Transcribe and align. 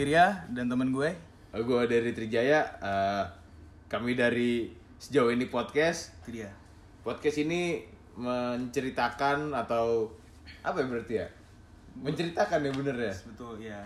Ya, 0.00 0.08
Wirya 0.08 0.26
dan 0.56 0.72
temen 0.72 0.96
gue. 0.96 1.12
Gue 1.52 1.82
dari 1.84 2.16
Trijaya. 2.16 2.64
eh, 2.80 3.24
kami 3.84 4.16
dari 4.16 4.72
sejauh 4.96 5.28
ini 5.28 5.44
podcast. 5.52 6.16
Itu 6.24 6.40
dia. 6.40 6.48
Podcast 7.04 7.44
ini 7.44 7.84
menceritakan 8.16 9.52
atau 9.52 10.08
apa 10.64 10.80
ya 10.80 10.86
berarti 10.88 11.14
ya? 11.20 11.28
Menceritakan 12.00 12.64
ya 12.64 12.72
bener 12.72 12.96
ya. 12.96 13.14
Betul, 13.28 13.60
ya. 13.60 13.76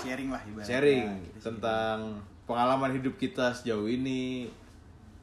Sharing 0.00 0.32
lah 0.32 0.40
ibaratnya. 0.48 0.72
Sharing 0.72 1.04
Kita 1.36 1.52
tentang 1.52 2.16
pengalaman 2.48 2.96
hidup 2.96 3.20
kita 3.20 3.52
sejauh 3.52 3.92
ini. 3.92 4.48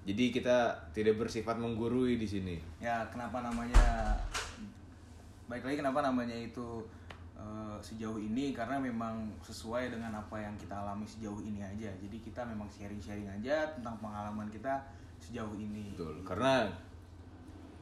Jadi 0.05 0.29
kita 0.29 0.77
tidak 0.93 1.25
bersifat 1.25 1.57
menggurui 1.57 2.21
di 2.21 2.27
sini. 2.29 2.61
Ya, 2.77 3.01
kenapa 3.09 3.41
namanya? 3.41 4.13
Baik 5.49 5.65
lagi 5.65 5.81
kenapa 5.81 6.05
namanya 6.05 6.37
itu 6.37 6.85
eh, 7.35 7.77
sejauh 7.83 8.17
ini 8.17 8.55
karena 8.55 8.79
memang 8.81 9.29
sesuai 9.43 9.93
dengan 9.93 10.15
apa 10.15 10.39
yang 10.39 10.55
kita 10.55 10.73
alami 10.75 11.05
sejauh 11.05 11.39
ini 11.43 11.61
aja. 11.61 11.91
Jadi 11.99 12.17
kita 12.23 12.41
memang 12.47 12.67
sharing-sharing 12.71 13.27
aja 13.29 13.67
tentang 13.75 13.99
pengalaman 13.99 14.47
kita 14.49 14.81
sejauh 15.21 15.55
ini. 15.59 15.93
Betul. 15.95 16.23
Karena 16.25 16.65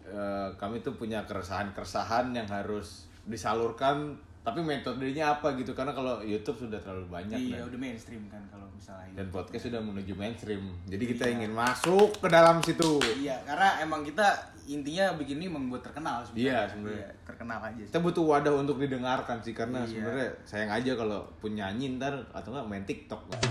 eh, 0.05 0.49
kami 0.57 0.83
tuh 0.83 0.97
punya 0.97 1.23
keresahan-keresahan 1.23 2.33
yang 2.35 2.49
harus 2.49 3.07
disalurkan 3.23 4.19
tapi 4.43 4.59
metodenya 4.59 5.33
apa 5.33 5.55
gitu 5.55 5.71
karena 5.71 5.89
kalau 5.89 6.19
YouTube 6.19 6.59
sudah 6.61 6.75
terlalu 6.77 7.07
banyak 7.07 7.39
Iya, 7.39 7.57
dan, 7.57 7.71
udah 7.71 7.79
mainstream 7.79 8.27
kan 8.27 8.43
kalau 8.45 8.67
misalnya 8.69 9.15
dan 9.15 9.27
podcast 9.29 9.63
sudah 9.65 9.79
menuju 9.79 10.13
mainstream 10.13 10.67
jadi 10.83 11.03
kita 11.07 11.23
Iya. 11.23 11.33
ingin 11.39 11.51
masuk 11.53 12.19
ke 12.19 12.27
dalam 12.27 12.59
situ 12.59 12.99
Iya, 13.17 13.39
karena 13.41 13.79
emang 13.79 14.03
kita 14.03 14.27
intinya 14.63 15.15
bikin 15.15 15.39
ini 15.39 15.47
membuat 15.49 15.83
terkenal 15.83 16.23
sebenarnya. 16.23 16.43
Iya, 16.45 16.59
sebenarnya. 16.67 17.07
terkenal 17.23 17.59
aja. 17.61 17.75
sih. 17.77 17.87
kita 17.87 17.99
butuh 17.99 18.23
wadah 18.25 18.53
untuk 18.53 18.77
didengarkan 18.77 19.37
sih 19.39 19.51
karena 19.51 19.79
Iya. 19.79 19.87
sebenarnya 19.89 20.27
sayang 20.43 20.71
aja 20.73 20.91
kalau 20.93 21.19
pun 21.39 21.51
nyanyi 21.51 21.95
ntar 21.95 22.11
atau 22.31 22.51
nggak 22.51 22.67
main 22.67 22.83
TikTok 22.83 23.21
jadi 23.29 23.47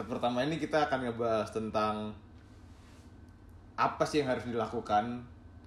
episode 0.00 0.16
pertama 0.16 0.40
ini 0.40 0.56
kita 0.56 0.88
akan 0.88 1.12
ngebahas 1.12 1.52
tentang 1.52 2.16
apa 3.76 4.00
sih 4.08 4.24
yang 4.24 4.32
harus 4.32 4.48
dilakukan 4.48 5.20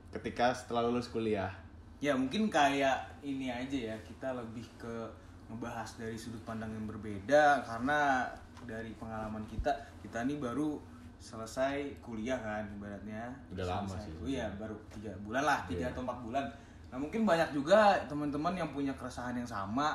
ketika 0.10 0.50
setelah 0.50 0.90
lulus 0.90 1.06
kuliah. 1.10 1.54
Ya 2.02 2.18
mungkin 2.18 2.50
kayak 2.50 2.98
ini 3.22 3.54
aja 3.54 3.94
ya 3.94 3.96
kita 4.02 4.34
lebih 4.34 4.66
ke 4.82 5.06
ngebahas 5.54 5.86
dari 6.02 6.18
sudut 6.18 6.42
pandang 6.42 6.74
yang 6.74 6.90
berbeda 6.90 7.62
karena 7.62 8.26
dari 8.66 8.90
pengalaman 8.98 9.46
kita 9.46 9.70
kita 10.02 10.26
ini 10.26 10.42
baru 10.42 10.82
selesai 11.22 12.02
kuliah 12.02 12.42
kan 12.42 12.66
ibaratnya. 12.74 13.30
Udah 13.54 13.66
lama 13.70 13.86
Selesai- 13.86 14.18
sih. 14.26 14.34
iya 14.34 14.50
baru 14.58 14.74
tiga 14.90 15.14
bulan 15.22 15.46
lah 15.46 15.60
tiga 15.70 15.86
Iya. 15.86 15.94
atau 15.94 16.02
empat 16.02 16.20
bulan. 16.26 16.46
Nah 16.90 16.98
mungkin 16.98 17.22
banyak 17.22 17.54
juga 17.54 18.02
teman-teman 18.10 18.58
yang 18.58 18.70
punya 18.74 18.98
keresahan 18.98 19.38
yang 19.38 19.46
sama. 19.46 19.94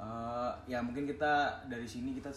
Eh, 0.00 0.50
ya 0.64 0.80
mungkin 0.80 1.04
kita 1.04 1.52
dari 1.68 1.84
sini 1.84 2.16
kita 2.16 2.32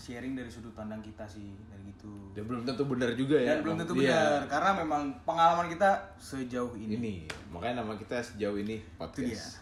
sharing 0.00 0.32
dari 0.32 0.48
sudut 0.48 0.72
pandang 0.72 1.04
kita 1.04 1.28
sih 1.28 1.52
dari 1.68 1.92
gitu. 1.92 2.32
Dan 2.32 2.48
belum 2.48 2.64
tentu 2.64 2.88
benar 2.88 3.12
juga 3.12 3.36
ya. 3.36 3.52
Dan 3.52 3.58
belum 3.60 3.76
tentu 3.84 3.92
Iya. 4.00 4.16
benar 4.16 4.42
karena 4.48 4.70
memang 4.80 5.02
pengalaman 5.28 5.68
kita 5.68 5.90
sejauh 6.16 6.72
ini, 6.72 6.96
ini 6.96 7.14
makanya 7.52 7.84
nama 7.84 7.92
kita 7.92 8.16
sejauh 8.16 8.56
ini 8.56 8.80
podcast. 8.96 9.60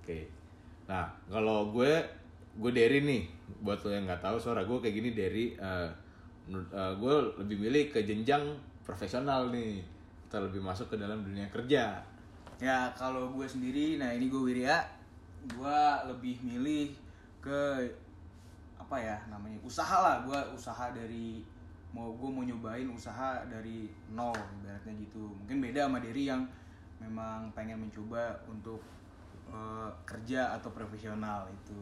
Oke. 0.00 0.24
Nah 0.88 1.04
kalau 1.28 1.68
gue 1.68 2.00
gue 2.56 2.72
dari 2.72 3.04
nih. 3.04 3.22
Buat 3.60 3.84
lo 3.84 3.92
yang 3.92 4.08
nggak 4.08 4.24
tahu 4.24 4.36
suara 4.40 4.64
gue 4.64 4.78
kayak 4.80 4.96
gini 4.96 5.10
dari 5.12 5.44
menurut- 6.48 6.72
eh, 6.72 6.92
gue 6.96 7.14
lebih 7.44 7.56
milih 7.60 7.92
ke 7.92 8.00
jenjang 8.02 8.40
profesional 8.80 9.52
nih. 9.52 9.84
Kita 10.24 10.40
lebih 10.40 10.64
masuk 10.64 10.88
ke 10.88 10.96
dalam 10.96 11.20
dunia 11.20 11.44
kerja. 11.52 12.00
Ya 12.56 12.78
kalau 12.96 13.28
gue 13.32 13.44
sendiri, 13.44 14.00
nah 14.00 14.08
ini 14.08 14.32
gue 14.32 14.40
Wirya, 14.40 14.80
gue 15.44 15.80
lebih 16.08 16.40
milih 16.40 16.88
ke 17.44 17.84
apa 18.94 19.02
ya 19.02 19.18
namanya 19.26 19.58
usaha 19.66 20.06
lah, 20.06 20.22
gue 20.22 20.38
usaha 20.54 20.94
dari 20.94 21.42
mau 21.90 22.14
gue 22.14 22.30
mau 22.30 22.46
nyobain 22.46 22.86
usaha 22.86 23.42
dari 23.50 23.90
nol 24.14 24.30
ibaratnya 24.62 24.94
gitu. 25.02 25.34
Mungkin 25.34 25.58
beda 25.58 25.90
sama 25.90 25.98
Derry 25.98 26.30
yang 26.30 26.46
memang 27.02 27.50
pengen 27.58 27.82
mencoba 27.82 28.38
untuk 28.46 28.78
eh, 29.50 29.90
kerja 30.06 30.54
atau 30.54 30.70
profesional 30.70 31.50
itu. 31.50 31.74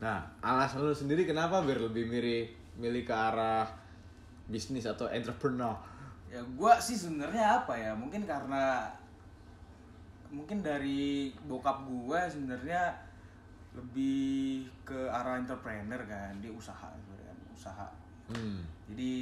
nah 0.00 0.24
alasan 0.40 0.84
lo 0.84 0.96
sendiri 0.96 1.28
kenapa 1.28 1.60
biar 1.60 1.92
lebih 1.92 2.08
milih 2.08 2.48
milih 2.80 3.04
ke 3.04 3.14
arah 3.14 3.68
bisnis 4.48 4.88
atau 4.88 5.06
entrepreneur 5.12 5.76
Ya 6.32 6.40
gue 6.40 6.72
sih 6.80 6.96
sebenarnya 6.96 7.62
apa 7.62 7.76
ya? 7.76 7.92
Mungkin 7.92 8.24
karena 8.24 8.88
mungkin 10.32 10.64
dari 10.64 11.30
bokap 11.44 11.84
gue 11.84 12.20
sebenarnya 12.32 13.03
lebih 13.74 14.22
ke 14.82 15.10
arah 15.10 15.36
entrepreneur 15.36 15.98
kan, 16.04 16.30
dia 16.38 16.50
usaha 16.50 16.88
sebenarnya 16.94 17.26
kan, 17.28 17.38
usaha. 17.50 17.88
hmm. 18.30 18.58
Jadi 18.84 19.12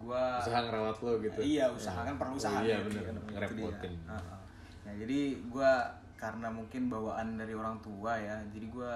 gue 0.00 0.24
usaha 0.40 0.58
ngerawat 0.64 0.96
lo 1.00 1.12
gitu 1.20 1.38
Iya, 1.40 1.66
usaha 1.70 2.00
kan 2.02 2.14
perlu 2.16 2.34
usaha. 2.34 2.58
oh, 2.58 2.64
iya 2.64 2.80
gitu 2.80 2.88
bener 2.90 3.02
kan, 3.04 3.14
itu 3.14 3.22
dia. 3.22 3.32
ngerepotin 3.36 3.94
Heeh. 4.08 4.38
Nah, 4.80 4.92
jadi 4.96 5.18
gue 5.46 5.70
karena 6.16 6.48
mungkin 6.48 6.82
bawaan 6.88 7.28
dari 7.36 7.54
orang 7.54 7.76
tua 7.78 8.12
ya, 8.16 8.36
jadi 8.50 8.66
gue 8.66 8.92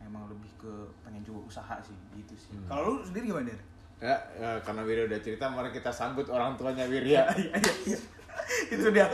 emang 0.00 0.26
lebih 0.26 0.50
ke 0.56 0.72
pengen 1.00 1.22
coba 1.22 1.40
usaha 1.44 1.76
sih, 1.80 1.96
gitu 2.14 2.34
sih. 2.34 2.54
Hmm. 2.54 2.66
Kalau 2.66 2.82
lu 2.88 3.02
sendiri 3.02 3.28
gimana 3.28 3.50
Der? 3.50 3.60
ya, 4.00 4.16
ya, 4.36 4.50
karena 4.60 4.82
Wirya 4.82 5.04
udah 5.06 5.20
cerita 5.20 5.44
mari 5.46 5.70
kita 5.70 5.88
sambut 5.88 6.26
orang 6.26 6.56
tuanya 6.56 6.84
Wirya 6.84 7.24
Iya, 7.30 7.52
iya, 7.54 7.56
iya. 7.86 7.98
itu 8.74 8.86
dia. 8.90 9.06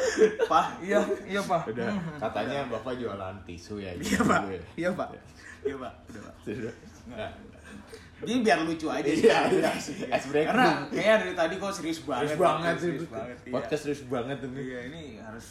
Pak 0.48 0.66
iya 0.84 1.00
iya 1.26 1.40
pak. 1.44 1.62
Udah 1.70 1.92
katanya 2.18 2.58
bapak 2.68 2.98
jualan 2.98 3.36
tisu 3.46 3.80
ya 3.80 3.92
iya 3.94 4.02
gitu. 4.02 4.24
pak. 4.26 4.42
iya 4.76 4.90
pak. 4.92 5.08
Iya. 5.64 5.76
Pak. 5.76 5.92
Udah 6.10 6.20
pak. 6.24 6.34
Sudah. 6.44 6.74
Nah, 7.10 7.30
jadi 8.20 8.38
biar 8.44 8.58
lucu 8.68 8.86
aja 8.92 9.08
sih. 9.08 9.24
Iya, 9.24 9.38
iya. 9.48 9.70
Iya. 9.72 10.44
Karena 10.44 10.68
kayaknya 10.92 11.16
dari 11.24 11.34
tadi 11.36 11.54
kok 11.56 11.72
serius 11.72 12.00
banget 12.04 12.36
serius 12.36 12.40
banget 12.40 12.74
sih 12.76 12.82
serius 12.84 13.08
banget. 13.08 13.36
Iya. 13.40 13.52
podcast 13.52 13.82
serius 13.84 14.02
banget 14.08 14.38
ini 14.44 14.60
iya 14.60 14.80
ini 14.92 15.02
harus 15.20 15.46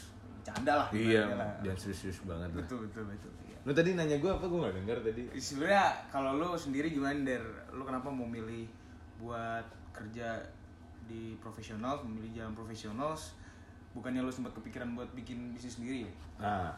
canda 0.46 0.74
lah. 0.86 0.88
Iya 0.94 1.24
dan 1.66 1.76
serius-serius 1.78 2.20
banget 2.26 2.50
lah. 2.54 2.62
Betul 2.66 2.78
betul 2.90 3.04
betul. 3.10 3.32
Iya. 3.46 3.58
lu 3.66 3.72
tadi 3.76 3.90
nanya 3.98 4.18
gue 4.22 4.32
apa? 4.32 4.46
Gue 4.46 4.60
gak 4.66 4.76
denger 4.78 4.98
tadi. 5.04 5.22
Sebenarnya 5.38 5.86
kalau 6.14 6.32
lu 6.38 6.50
sendiri 6.56 6.88
gimana 6.94 7.18
der? 7.26 7.44
Lu 7.74 7.84
kenapa 7.84 8.08
mau 8.14 8.26
milih 8.26 8.70
buat 9.20 9.66
kerja 9.92 10.40
di 11.10 11.36
profesional 11.42 12.06
memilih 12.06 12.40
jalan 12.40 12.54
profesional 12.54 13.18
bukannya 13.92 14.22
lu 14.22 14.30
sempat 14.30 14.54
kepikiran 14.54 14.94
buat 14.94 15.10
bikin 15.12 15.52
bisnis 15.52 15.78
sendiri 15.78 16.06
ya? 16.06 16.12
Nah 16.40 16.70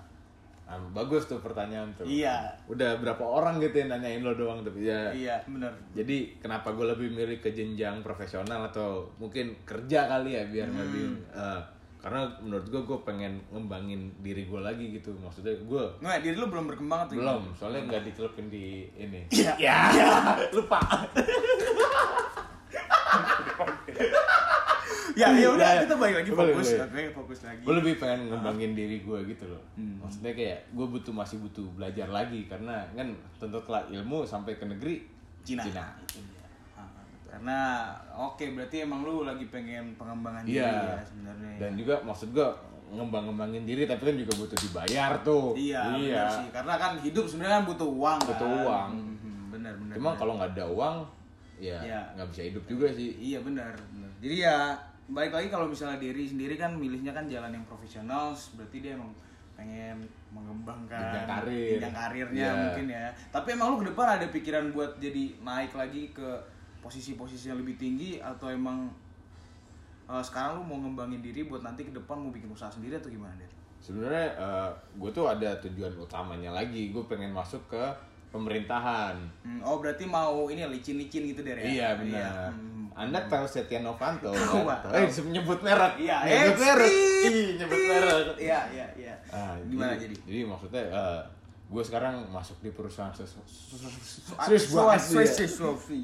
ah, 0.65 0.79
bagus 0.95 1.27
tuh 1.27 1.35
pertanyaan 1.37 1.91
tuh. 1.93 2.07
Iya. 2.07 2.47
udah 2.65 2.95
berapa 3.03 3.19
orang 3.19 3.59
gitu 3.59 3.75
yang 3.77 3.91
nanyain 3.91 4.23
lo 4.23 4.31
doang 4.31 4.63
tapi 4.63 4.87
ya. 4.87 5.11
Iya 5.11 5.35
benar. 5.43 5.73
Jadi 5.91 6.39
kenapa 6.39 6.71
gue 6.71 6.87
lebih 6.87 7.11
milih 7.11 7.43
ke 7.43 7.51
jenjang 7.51 7.99
profesional 7.99 8.63
atau 8.65 9.03
mungkin 9.19 9.51
kerja 9.67 10.07
kali 10.07 10.39
ya 10.39 10.43
biar 10.47 10.71
Hmm. 10.71 10.79
lebih 10.79 11.03
eh, 11.35 11.61
karena 12.01 12.25
menurut 12.41 12.65
gue 12.65 12.81
gue 12.81 12.99
pengen 13.05 13.37
ngembangin 13.51 14.09
diri 14.23 14.47
gue 14.47 14.57
lagi 14.57 14.95
gitu. 14.95 15.11
Maksudnya 15.13 15.53
gue 15.53 15.83
nggak 15.99 16.23
diri 16.23 16.33
lu 16.33 16.47
belum 16.47 16.65
berkembang 16.65 17.05
atau 17.05 17.19
belum 17.19 17.43
soalnya 17.53 17.81
nggak 17.91 18.03
dicelupin 18.07 18.47
di 18.47 18.87
ini. 18.95 19.27
Iya. 19.29 19.53
ya, 19.59 19.77
lupa 20.55 20.79
ya 25.21 25.27
ya 25.31 25.49
udah 25.51 25.61
Ya, 25.63 25.71
ya. 25.71 25.81
kita 25.83 25.95
balik 25.95 26.15
lagi 26.17 26.31
fokus 26.31 26.67
boleh. 26.67 26.81
oke 26.83 27.01
fokus 27.13 27.39
lagi 27.43 27.61
gue 27.61 27.75
lebih 27.75 27.93
pengen 27.95 28.19
ngembangin 28.27 28.71
diri 28.73 28.97
gue 28.99 29.19
gitu 29.27 29.45
loh 29.47 29.61
Hmm. 29.73 29.97
maksudnya 29.97 30.31
kayak 30.31 30.59
gue 30.69 30.87
butuh 30.87 31.13
masih 31.13 31.37
butuh 31.39 31.65
belajar 31.71 32.07
lagi 32.07 32.41
karena 32.43 32.75
kan 32.91 33.07
tuntutlah 33.37 33.85
ilmu 33.87 34.23
sampai 34.23 34.55
ke 34.55 34.65
negeri 34.65 34.95
Cina, 35.41 35.61
Cina. 35.61 35.85
Itu 35.99 36.21
dia. 36.23 36.45
Ah, 36.75 36.85
karena 37.27 37.57
oke 38.11 38.45
berarti 38.51 38.77
emang 38.79 39.01
lu 39.01 39.21
lagi 39.21 39.45
pengen 39.47 39.93
pengembangan 39.95 40.41
diri 40.43 40.57
iya 40.57 40.69
ya 40.91 41.01
sebenarnya 41.01 41.53
dan 41.57 41.71
juga 41.73 41.95
maksud 42.01 42.29
gue 42.31 42.49
ngembang-ngembangin 42.91 43.63
diri 43.63 43.83
tapi 43.85 44.03
kan 44.03 44.15
juga 44.15 44.33
butuh 44.35 44.57
dibayar 44.59 45.11
tuh 45.21 45.55
iya 45.55 45.81
benar 45.87 46.27
sih 46.29 46.47
karena 46.51 46.73
kan 46.75 46.91
hidup 46.99 47.23
sebenarnya 47.23 47.55
kan 47.57 47.65
butuh 47.65 47.89
uang 47.89 48.19
Butuh 48.21 48.35
kan. 48.45 48.59
uang. 48.61 48.89
Mhm, 48.91 49.41
benar 49.49 49.73
benar 49.75 49.93
cuma 49.95 50.09
kalau 50.13 50.33
nggak 50.35 50.51
ada 50.51 50.65
uang 50.67 50.95
ya 51.57 51.77
Iya. 51.79 52.01
nggak 52.13 52.27
bisa 52.27 52.41
hidup 52.43 52.63
juga 52.65 52.87
sih 52.89 53.09
iya 53.15 53.39
benar 53.39 53.71
benar 53.89 54.11
jadi 54.17 54.35
ya 54.43 54.57
balik 55.09 55.33
lagi 55.33 55.47
kalau 55.49 55.65
misalnya 55.65 55.97
diri 55.97 56.23
sendiri 56.23 56.55
kan 56.55 56.71
milihnya 56.71 57.11
kan 57.11 57.25
jalan 57.25 57.51
yang 57.51 57.65
profesional 57.65 58.31
berarti 58.53 58.77
dia 58.79 58.93
emang 58.93 59.11
pengen 59.51 59.97
mengembangkan 60.31 61.11
Jenjang 61.11 61.27
karir. 61.27 61.91
karirnya 61.91 62.47
Iya. 62.47 62.51
mungkin 62.55 62.85
ya 62.87 63.05
tapi 63.29 63.47
emang 63.53 63.75
lu 63.75 63.77
ke 63.81 63.87
depan 63.91 64.07
ada 64.17 64.25
pikiran 64.31 64.71
buat 64.71 64.95
jadi 64.97 65.35
naik 65.43 65.75
lagi 65.75 66.09
ke 66.09 66.27
posisi-posisi 66.79 67.51
yang 67.51 67.59
lebih 67.59 67.75
tinggi 67.77 68.17
atau 68.17 68.49
emang 68.49 68.87
eh, 70.07 70.23
sekarang 70.23 70.59
lu 70.59 70.63
mau 70.63 70.77
ngembangin 70.79 71.19
diri 71.19 71.45
buat 71.45 71.61
nanti 71.61 71.83
ke 71.83 71.91
depan 71.91 72.17
mau 72.17 72.31
bikin 72.31 72.49
usaha 72.49 72.71
sendiri 72.71 72.97
atau 72.97 73.11
gimana 73.11 73.35
deh 73.35 73.51
sebenarnya 73.81 74.29
gue 74.93 75.09
tuh 75.09 75.25
ada 75.25 75.57
tujuan 75.59 75.89
utamanya 75.97 76.53
lagi 76.53 76.93
gue 76.93 77.03
pengen 77.09 77.33
masuk 77.33 77.61
ke 77.65 77.81
pemerintahan 78.31 79.15
Hmm, 79.41 79.59
oh 79.61 79.77
berarti 79.77 80.03
mau 80.03 80.47
ini 80.47 80.63
licin-licin 80.65 81.27
gitu 81.27 81.41
der 81.41 81.57
ya? 81.57 81.65
Iya, 81.65 81.87
benar. 81.97 82.49
Hmm, 82.49 82.87
Anda 82.93 83.19
tahu 83.25 83.43
Setia 83.43 83.79
Novanto 83.79 84.31
Tahu, 84.33 84.63
kan? 84.63 84.87
Pak. 84.87 84.95
Eh, 84.95 85.07
nyebut 85.27 85.59
merek. 85.59 85.93
Iya, 85.97 86.17
nyebut 86.23 86.55
eh, 86.55 86.59
merek. 86.59 86.91
Ih, 87.21 87.47
nyebut 87.57 87.81
merek. 87.81 88.25
Iya, 88.37 88.59
iya, 88.71 88.85
iya. 88.95 89.13
Ah, 89.29 89.53
Gimana 89.61 89.93
jadi? 89.95 90.15
Jadi 90.17 90.39
maksudnya 90.43 90.83
gue 91.71 91.79
sekarang 91.79 92.27
masuk 92.27 92.59
di 92.59 92.67
perusahaan 92.69 93.15
Swiss 93.15 93.31
Swiss 94.43 94.67
Swiss. 94.67 95.03
Swiss 95.07 95.55
Swiss. 95.55 95.55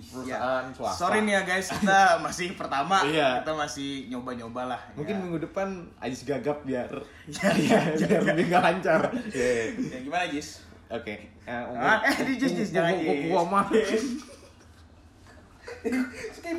Perusahaan 0.07 0.63
Ya. 0.63 0.71
swasta. 0.71 0.95
Sorry 0.97 1.19
nih 1.21 1.33
ya 1.33 1.41
guys, 1.43 1.67
kita 1.69 1.99
masih 2.25 2.55
pertama. 2.55 3.03
Iya. 3.03 3.43
Kita 3.43 3.51
masih 3.51 4.07
nyoba-nyoba 4.07 4.61
lah. 4.63 4.79
Mungkin 4.95 5.11
ya. 5.11 5.21
minggu 5.21 5.39
depan 5.43 5.67
Ajis 5.99 6.23
gagap 6.23 6.63
biar 6.63 6.87
Iya, 7.27 7.49
iya, 7.59 7.79
biar 7.99 8.21
lebih 8.25 8.47
lancar. 8.47 9.11
Iya. 9.27 9.75
Ya 9.75 9.99
gimana 9.99 10.25
Jis? 10.31 10.63
Oke. 10.89 11.15
Ah, 11.47 11.99
eh, 12.03 12.15
di 12.25 12.33
Jis, 12.35 12.51
Jis, 12.53 12.69
jangan, 12.71 12.95
Jis. 12.95 13.27
Gua 13.27 13.43
mah. 13.43 13.65
skip 13.67 13.99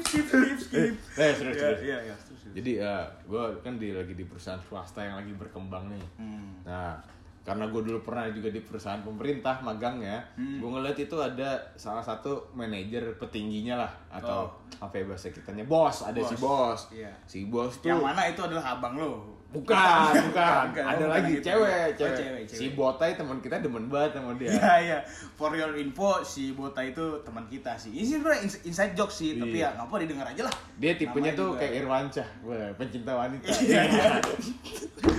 skip 0.05 0.25
skip 0.25 0.59
skip. 0.59 0.93
Eh, 1.17 1.33
serius, 1.33 1.57
Iya, 1.57 1.59
serius. 1.59 1.81
iya, 1.83 1.99
iya. 2.03 2.15
terus, 2.17 2.39
terus. 2.41 2.53
Jadi 2.55 2.71
ya, 2.79 2.95
gue 3.25 3.43
kan 3.61 3.73
di 3.77 3.89
lagi 3.93 4.13
di 4.13 4.25
perusahaan 4.25 4.61
swasta 4.61 5.01
yang 5.01 5.17
lagi 5.17 5.33
berkembang 5.33 5.89
nih. 5.89 6.05
Hmm. 6.17 6.53
Nah, 6.65 6.95
karena 7.43 7.65
gue 7.67 7.81
dulu 7.83 7.99
pernah 8.01 8.29
juga 8.29 8.49
di 8.49 8.61
perusahaan 8.61 9.01
pemerintah 9.01 9.61
magang 9.61 10.01
ya, 10.01 10.21
Hmm. 10.37 10.61
gue 10.61 10.69
ngeliat 10.69 10.97
itu 10.97 11.17
ada 11.17 11.49
salah 11.75 12.01
satu 12.01 12.53
manajer 12.53 13.17
petingginya 13.17 13.81
lah 13.81 13.93
atau 14.11 14.45
Oh. 14.45 14.85
apa 14.85 14.95
ya 14.95 15.05
bahasa 15.07 15.29
kitanya 15.29 15.65
bos, 15.65 16.05
ada 16.05 16.21
si 16.21 16.35
bos, 16.37 16.81
Iya. 16.91 17.11
si 17.25 17.39
bos 17.45 17.73
tuh 17.79 17.89
Yang 17.89 18.01
mana 18.05 18.21
itu 18.25 18.41
adalah 18.41 18.77
abang 18.77 18.95
lo? 18.95 19.37
bukan, 19.55 20.13
bukan, 20.29 20.65
ada 20.77 20.93
bukan 20.95 21.09
lagi 21.09 21.33
gitu. 21.35 21.49
cewek, 21.49 21.89
Oh, 21.89 21.97
cewek, 21.97 22.13
cewek, 22.15 22.43
si 22.45 22.57
cewek. 22.61 22.77
botai 22.77 23.17
teman 23.17 23.41
kita 23.41 23.57
demen 23.59 23.89
banget 23.89 24.11
sama 24.13 24.37
dia. 24.37 24.53
Iya 24.53 24.75
iya. 24.79 24.99
For 25.35 25.51
your 25.51 25.73
info, 25.75 26.21
si 26.23 26.53
Bota 26.53 26.81
itu 26.81 27.01
teman 27.25 27.49
kita 27.49 27.73
sih. 27.75 27.89
Ini 27.91 28.05
sebenarnya 28.15 28.45
ins- 28.45 28.61
inside 28.63 28.93
joke 28.93 29.09
sih, 29.11 29.35
tapi 29.35 29.57
Iya. 29.57 29.73
ya 29.73 29.75
nggak 29.75 29.87
apa 29.87 29.95
didengar 29.99 30.27
aja 30.27 30.43
lah. 30.45 30.55
Dia 30.77 30.93
tipenya 30.95 31.33
Namanya 31.33 31.33
tuh 31.35 31.49
juga- 31.49 31.59
kayak 31.59 31.73
Irwancah, 31.75 32.29
Wah, 32.43 32.69
pencinta 32.75 33.13
wanita. 33.15 33.47
Iya, 33.49 33.81
iya. 33.85 34.11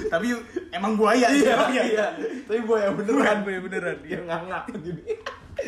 tapi 0.08 0.28
emang 0.70 0.94
buaya 0.94 1.28
Iya, 1.28 1.56
iya. 1.68 1.84
iya. 1.88 2.08
Tapi 2.44 2.60
buaya 2.62 2.94
beneran, 2.94 3.38
buaya 3.42 3.60
beneran. 3.60 3.98
Dia 4.00 4.20
ngangak 4.22 4.64
gini. 4.78 5.04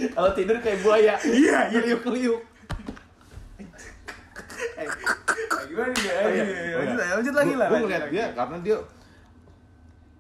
Kalau 0.08 0.32
tidur 0.32 0.58
kayak 0.58 0.80
buaya. 0.80 1.18
Iya, 1.18 1.58
iya. 1.68 1.82
Keliuk-keliuk. 1.82 2.42
Eh, 4.72 4.88
gimana 5.72 5.90
nih? 5.90 6.04
Oh, 6.12 6.30
iya. 6.30 6.44
Ayo, 6.44 6.44
Oh, 6.44 6.62
iya. 6.62 6.76
lanjut, 6.78 6.98
lanjut 7.16 7.36
lagi 7.36 7.54
lah. 7.56 7.68
Gue 7.68 7.80
ngeliat 7.82 8.06
dia 8.08 8.26
karena 8.32 8.58
dia 8.60 8.78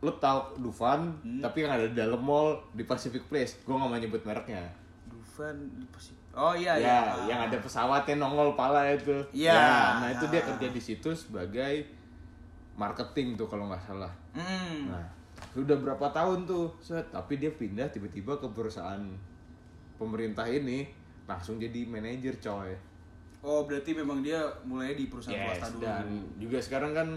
lu 0.02 0.12
tau 0.18 0.40
Dufan, 0.58 1.14
Hmm. 1.22 1.40
tapi 1.40 1.62
yang 1.62 1.72
ada 1.72 1.86
di 1.86 1.94
dalam 1.94 2.18
mall 2.20 2.58
di 2.72 2.84
Pacific 2.84 3.22
Place. 3.24 3.62
Gue 3.62 3.72
gak 3.72 3.86
mau 3.86 3.94
nyebut 3.94 4.22
mereknya. 4.22 4.66
Dufan 5.06 5.54
di 5.72 5.86
Pasif- 5.88 6.18
Oh 6.32 6.56
iya 6.56 6.74
ya, 6.74 6.88
iya. 7.20 7.28
yang 7.28 7.40
ada 7.44 7.60
pesawatnya 7.60 8.16
nongol 8.16 8.56
pala 8.56 8.88
itu. 8.88 9.12
Iya. 9.30 9.52
Ya, 9.52 9.76
nah 10.00 10.10
itu 10.10 10.24
dia 10.26 10.40
kerja 10.42 10.64
di 10.66 10.80
situ 10.80 11.12
sebagai 11.12 11.84
marketing 12.74 13.36
tuh 13.36 13.46
kalau 13.46 13.68
nggak 13.68 13.84
salah. 13.84 14.08
Hmm. 14.32 14.88
Nah, 14.88 15.06
sudah 15.52 15.76
berapa 15.76 16.08
tahun 16.10 16.48
tuh, 16.48 16.72
set. 16.80 17.04
Tapi 17.06 17.36
dia 17.36 17.52
pindah 17.52 17.92
tiba-tiba 17.92 18.40
ke 18.40 18.48
perusahaan 18.48 19.04
pemerintah 19.98 20.48
ini 20.48 20.88
langsung 21.28 21.60
jadi 21.60 21.84
manajer 21.84 22.40
coy. 22.40 22.72
Oh 23.42 23.66
berarti 23.66 23.92
memang 23.92 24.22
dia 24.22 24.38
mulai 24.64 24.94
di 24.94 25.06
perusahaan 25.06 25.34
Yes, 25.36 25.58
swasta 25.58 25.68
dulu. 25.72 25.82
dan 25.82 26.06
juga 26.38 26.58
sekarang 26.58 26.92
kan 26.92 27.08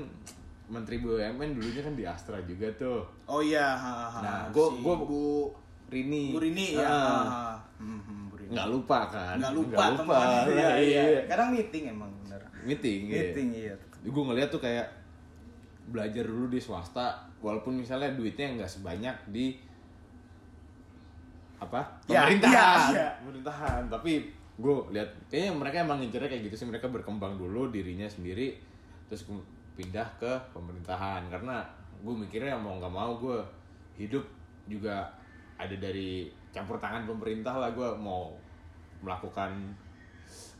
Menteri 0.65 0.97
BUMN 0.99 1.51
dulunya 1.53 1.83
kan 1.83 1.93
di 1.93 2.05
Astra 2.05 2.41
juga 2.43 2.65
tuh. 2.75 3.05
Oh 3.27 3.39
iya. 3.39 3.77
ha, 3.77 4.09
ha, 4.09 4.19
Nah, 4.19 4.41
si 4.47 4.51
gua 4.51 4.67
gua 4.75 4.97
Bu 4.99 5.53
Rini. 5.87 6.33
Bu 6.33 6.41
Rini 6.41 6.67
ya. 6.73 6.81
Ah. 6.81 6.89
ha, 6.89 7.21
ha. 7.23 7.53
Hmm, 7.77 8.01
hmm, 8.01 8.23
Bu 8.27 8.37
Rini. 8.39 8.51
Nggak 8.51 8.69
lupa 8.71 8.99
kan? 9.07 9.37
Nggak 9.37 9.53
lupa, 9.53 9.77
Nggak 9.77 9.91
lupa. 9.93 10.17
teman. 10.17 10.45
Iya, 10.51 10.65
Nah, 10.65 10.77
iya. 10.79 11.03
iya. 11.07 11.21
Kadang 11.27 11.49
meeting 11.53 11.85
emang 11.87 12.11
bener. 12.19 12.41
Meeting. 12.63 13.01
Meeting 13.07 13.49
iya. 13.55 13.75
Gue 14.03 14.23
ngeliat 14.23 14.49
tuh 14.49 14.59
kayak 14.59 14.89
belajar 15.87 16.25
dulu 16.25 16.49
di 16.49 16.57
swasta, 16.57 17.13
walaupun 17.39 17.77
misalnya 17.77 18.09
duitnya 18.11 18.57
nggak 18.57 18.71
sebanyak 18.71 19.13
di 19.29 19.61
apa 21.57 21.81
Ya, 22.05 22.25
pemerintahan, 22.25 22.53
iya, 22.53 22.93
iya. 22.95 23.09
pemerintahan. 23.21 23.83
Tapi 23.89 24.13
gue 24.55 24.75
lihat 24.95 25.11
kayaknya 25.27 25.53
mereka 25.55 25.77
emang 25.83 25.99
ngincernya 26.03 26.31
kayak 26.31 26.43
gitu 26.51 26.57
sih. 26.63 26.69
Mereka 26.71 26.87
berkembang 26.91 27.35
dulu 27.39 27.71
dirinya 27.75 28.07
sendiri, 28.07 28.55
terus 29.11 29.27
pindah 29.75 30.07
ke 30.19 30.33
pemerintahan. 30.55 31.27
Karena 31.29 31.67
gue 32.03 32.15
mikirnya 32.15 32.55
mau 32.55 32.79
nggak 32.79 32.95
mau 32.95 33.19
gue 33.19 33.39
hidup 33.99 34.23
juga 34.71 35.11
ada 35.59 35.75
dari 35.75 36.31
campur 36.55 36.79
tangan 36.79 37.07
pemerintah 37.07 37.59
lah. 37.59 37.71
Gue 37.75 37.91
mau 37.99 38.35
melakukan 39.03 39.75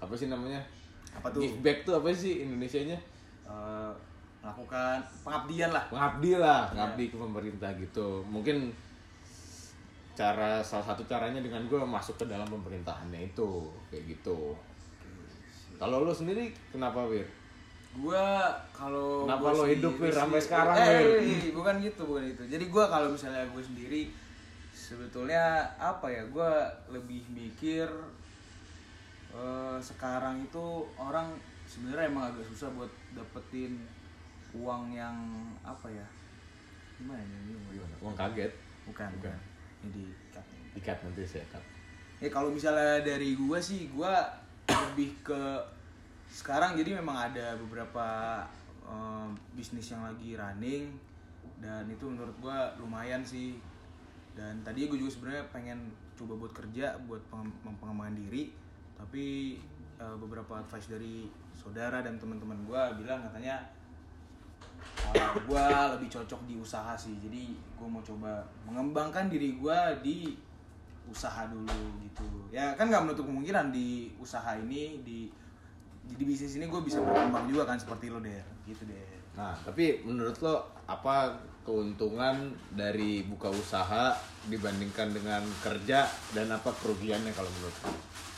apa 0.03 0.15
sih 0.19 0.27
namanya? 0.27 0.61
Apa 1.15 1.31
tuh? 1.31 1.47
Give 1.47 1.63
back 1.63 1.87
tuh 1.87 1.95
apa 2.03 2.11
sih 2.11 2.43
Indonesianya? 2.43 2.99
Eh, 3.47 3.93
melakukan 4.45 5.01
pengabdian 5.25 5.71
lah. 5.73 5.85
Pengabdi 5.89 6.33
lah, 6.37 6.69
pengabdi 6.69 7.05
ke 7.09 7.17
pemerintah 7.17 7.71
gitu. 7.79 8.21
Mungkin 8.29 8.75
cara 10.15 10.63
salah 10.63 10.87
satu 10.95 11.03
caranya 11.05 11.43
dengan 11.43 11.67
gue 11.67 11.79
masuk 11.79 12.15
ke 12.17 12.25
dalam 12.25 12.47
pemerintahannya 12.47 13.35
itu 13.35 13.51
kayak 13.91 14.15
gitu. 14.15 14.55
Kalau 15.75 16.07
lo 16.07 16.15
sendiri 16.15 16.55
kenapa 16.71 17.03
Wir? 17.11 17.27
Gua 17.95 18.51
kalau 18.71 19.27
Kenapa 19.27 19.51
gua 19.55 19.59
lo 19.59 19.65
hidup, 19.67 19.95
Wir, 19.99 20.11
sampai 20.11 20.39
sekarang, 20.39 20.75
eh, 20.75 20.87
Wir? 21.03 21.19
eh, 21.19 21.51
eh, 21.51 21.53
bukan 21.55 21.83
gitu, 21.83 22.07
bukan 22.07 22.27
itu. 22.27 22.43
Jadi 22.47 22.65
gua 22.71 22.87
kalau 22.87 23.11
misalnya 23.11 23.43
gue 23.47 23.63
sendiri 23.63 24.11
sebetulnya 24.71 25.63
apa 25.79 26.07
ya? 26.07 26.23
Gua 26.31 26.67
lebih 26.91 27.23
mikir 27.31 27.87
eh, 29.35 29.79
sekarang 29.79 30.43
itu 30.43 30.87
orang 30.95 31.35
sebenarnya 31.67 32.07
emang 32.07 32.31
agak 32.31 32.47
susah 32.47 32.71
buat 32.75 32.91
dapetin 33.15 33.83
uang 34.55 34.95
yang 34.95 35.15
apa 35.67 35.91
ya? 35.91 36.07
Gimana 36.99 37.19
ya? 37.19 37.39
Gimana? 37.51 37.95
Uang 37.99 38.15
kaget, 38.15 38.53
Bukan, 38.87 39.11
Bukan. 39.19 39.35
bukan. 39.35 39.39
Di 39.91 40.07
ikat 40.79 40.99
nanti 41.05 41.27
saya 41.27 41.45
cut. 41.53 41.65
Ya 42.23 42.29
kalau 42.31 42.49
misalnya 42.49 43.03
dari 43.03 43.37
gua 43.37 43.59
sih 43.61 43.91
gua 43.91 44.25
lebih 44.69 45.13
ke 45.21 45.43
sekarang 46.31 46.75
jadi 46.75 46.99
memang 46.99 47.31
ada 47.31 47.55
beberapa 47.59 48.07
eh, 48.87 49.29
bisnis 49.55 49.93
yang 49.93 50.03
lagi 50.03 50.35
running 50.35 50.95
dan 51.61 51.85
itu 51.91 52.05
menurut 52.09 52.35
gua 52.41 52.73
lumayan 52.81 53.21
sih. 53.25 53.59
Dan 54.35 54.67
tadi 54.67 54.91
gue 54.91 54.99
juga 54.99 55.15
sebenarnya 55.15 55.47
pengen 55.55 55.95
coba 56.19 56.35
buat 56.35 56.51
kerja 56.51 56.99
buat 57.07 57.23
pengem- 57.31 57.55
pengembangan 57.79 58.19
diri 58.19 58.51
tapi 58.99 59.55
eh, 59.99 60.17
beberapa 60.19 60.59
advice 60.59 60.91
dari 60.91 61.31
saudara 61.55 62.03
dan 62.03 62.19
teman-teman 62.19 62.59
gua 62.67 62.91
bilang 62.99 63.23
katanya 63.23 63.63
uh, 65.15 65.35
gue 65.47 65.67
lebih 65.99 66.09
cocok 66.11 66.41
di 66.49 66.55
usaha 66.59 66.93
sih. 66.99 67.17
Jadi 67.23 67.57
gue 67.57 67.89
mau 67.89 68.03
coba 68.03 68.45
mengembangkan 68.69 69.31
diri 69.31 69.57
gue 69.57 69.79
di 70.03 70.17
usaha 71.09 71.47
dulu 71.49 71.81
gitu. 72.05 72.27
Ya 72.55 72.73
kan 72.75 72.89
nggak 72.89 73.05
menutup 73.05 73.29
kemungkinan 73.29 73.71
di 73.73 74.13
usaha 74.17 74.57
ini 74.57 75.01
di 75.05 75.29
di 76.05 76.25
bisnis 76.25 76.61
ini 76.61 76.69
gue 76.69 76.81
bisa 76.85 77.01
berkembang 77.01 77.49
juga 77.49 77.65
kan 77.65 77.81
seperti 77.81 78.13
lo 78.13 78.21
deh 78.21 78.45
gitu 78.69 78.85
deh 78.85 79.15
Nah, 79.35 79.51
tapi 79.67 79.99
menurut 80.07 80.39
lo 80.47 80.63
apa 80.87 81.35
keuntungan 81.65 82.53
dari 82.77 83.25
buka 83.25 83.49
usaha 83.49 84.13
dibandingkan 84.47 85.17
dengan 85.17 85.43
kerja 85.65 86.05
dan 86.37 86.53
apa 86.53 86.71
kerugiannya 86.77 87.33
kalau 87.33 87.49
menurut 87.49 87.77
lo? 87.89 87.93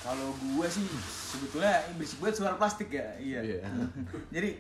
kalau 0.06 0.30
gue 0.38 0.68
sih 0.70 0.86
sebetulnya 1.02 1.82
berisik 1.98 2.22
banget 2.22 2.38
suara 2.38 2.54
plastik 2.54 2.94
ya 2.94 3.10
iya 3.18 3.42
Iya. 3.42 3.58
jadi 4.34 4.50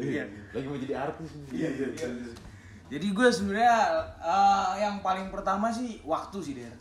iya 0.00 0.24
Lagi 0.56 0.64
mau 0.64 0.80
jadi 0.80 0.94
artis 0.96 1.28
nih. 1.36 1.46
Iya, 1.52 1.68
iya, 1.76 1.86
iya. 1.92 2.08
Jadi 2.88 3.06
gue 3.12 3.28
sebenarnya 3.28 3.76
eh, 4.16 4.70
yang 4.80 5.04
paling 5.04 5.28
pertama 5.28 5.68
sih 5.68 6.00
waktu 6.08 6.40
sih 6.40 6.56
der. 6.56 6.72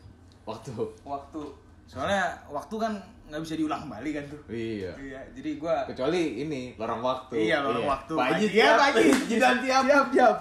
Waktu. 0.47 0.71
Waktu. 1.03 1.66
Soalnya 1.87 2.35
waktu 2.51 2.75
kan 2.75 2.93
nggak 3.27 3.41
bisa 3.43 3.55
diulang 3.55 3.81
kembali 3.87 4.09
kan 4.11 4.23
tuh. 4.27 4.41
Iya. 4.51 4.91
Iya. 4.99 5.21
Jadi 5.31 5.49
gue. 5.55 5.75
Kecuali 5.95 6.21
ini 6.43 6.61
lorong 6.75 7.01
waktu. 7.03 7.33
Iya 7.47 7.63
lorong 7.63 7.87
waktu. 7.87 8.13
Pak 8.15 8.27
Haji 8.35 8.47
Pagi. 8.47 8.59
Pak 8.59 8.85
Haji. 8.91 9.09
Jidan 9.31 9.57
siap. 9.63 9.83
Siap 9.87 10.07
siap. 10.11 10.35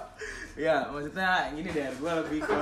Iya 0.57 0.77
maksudnya 0.91 1.31
gini 1.55 1.69
der. 1.71 1.93
Gue 1.95 2.11
lebih 2.11 2.39
ke 2.43 2.59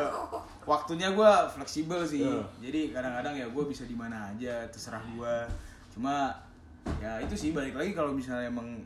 waktunya 0.69 1.07
gue 1.13 1.31
fleksibel 1.57 2.01
sih. 2.05 2.25
Iya. 2.25 2.41
Jadi 2.61 2.81
kadang-kadang 2.93 3.33
ya 3.33 3.47
gue 3.49 3.63
bisa 3.65 3.83
di 3.89 3.97
mana 3.97 4.29
aja 4.29 4.65
terserah 4.69 5.01
gue. 5.01 5.35
Cuma 5.93 6.29
ya 7.01 7.17
itu 7.17 7.33
sih 7.33 7.49
balik 7.49 7.73
lagi 7.73 7.97
kalau 7.97 8.13
misalnya 8.13 8.49
emang 8.49 8.77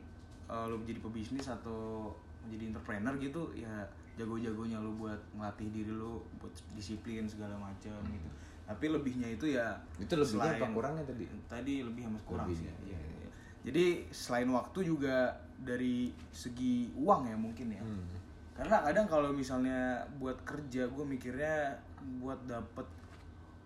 eh, 0.48 0.66
lo 0.68 0.80
menjadi 0.80 1.04
pebisnis 1.04 1.52
atau 1.52 2.12
menjadi 2.48 2.72
entrepreneur 2.72 3.14
gitu 3.20 3.52
ya 3.54 3.84
jago-jagonya 4.16 4.80
lo 4.80 4.96
buat 5.00 5.20
ngelatih 5.36 5.68
diri 5.72 5.92
lo 5.96 6.24
buat 6.40 6.52
disiplin 6.76 7.28
segala 7.28 7.56
macam 7.56 8.00
gitu 8.08 8.30
tapi 8.70 8.86
lebihnya 8.88 9.26
itu 9.28 9.50
ya 9.50 9.74
Itu 9.98 10.14
lebihnya 10.14 10.46
apa 10.46 10.62
selain- 10.62 10.76
kurangnya 10.76 11.04
tadi? 11.04 11.26
tadi 11.44 11.74
lebih 11.82 12.02
sama 12.06 12.20
kurang 12.22 12.46
Lebihnya, 12.48 12.70
sih 12.76 12.86
iya, 12.86 13.00
Iya, 13.02 13.18
iya. 13.18 13.30
jadi 13.66 13.86
selain 14.10 14.50
waktu 14.50 14.80
juga 14.86 15.34
dari 15.60 15.96
segi 16.30 16.94
uang 16.96 17.22
ya 17.26 17.36
mungkin 17.36 17.68
ya 17.70 17.82
Hmm. 17.82 18.06
karena 18.54 18.78
kadang 18.82 19.08
kalau 19.08 19.30
misalnya 19.32 19.80
buat 20.16 20.38
kerja 20.44 20.86
gue 20.86 21.06
mikirnya 21.08 21.74
buat 22.18 22.38
dapet 22.46 22.86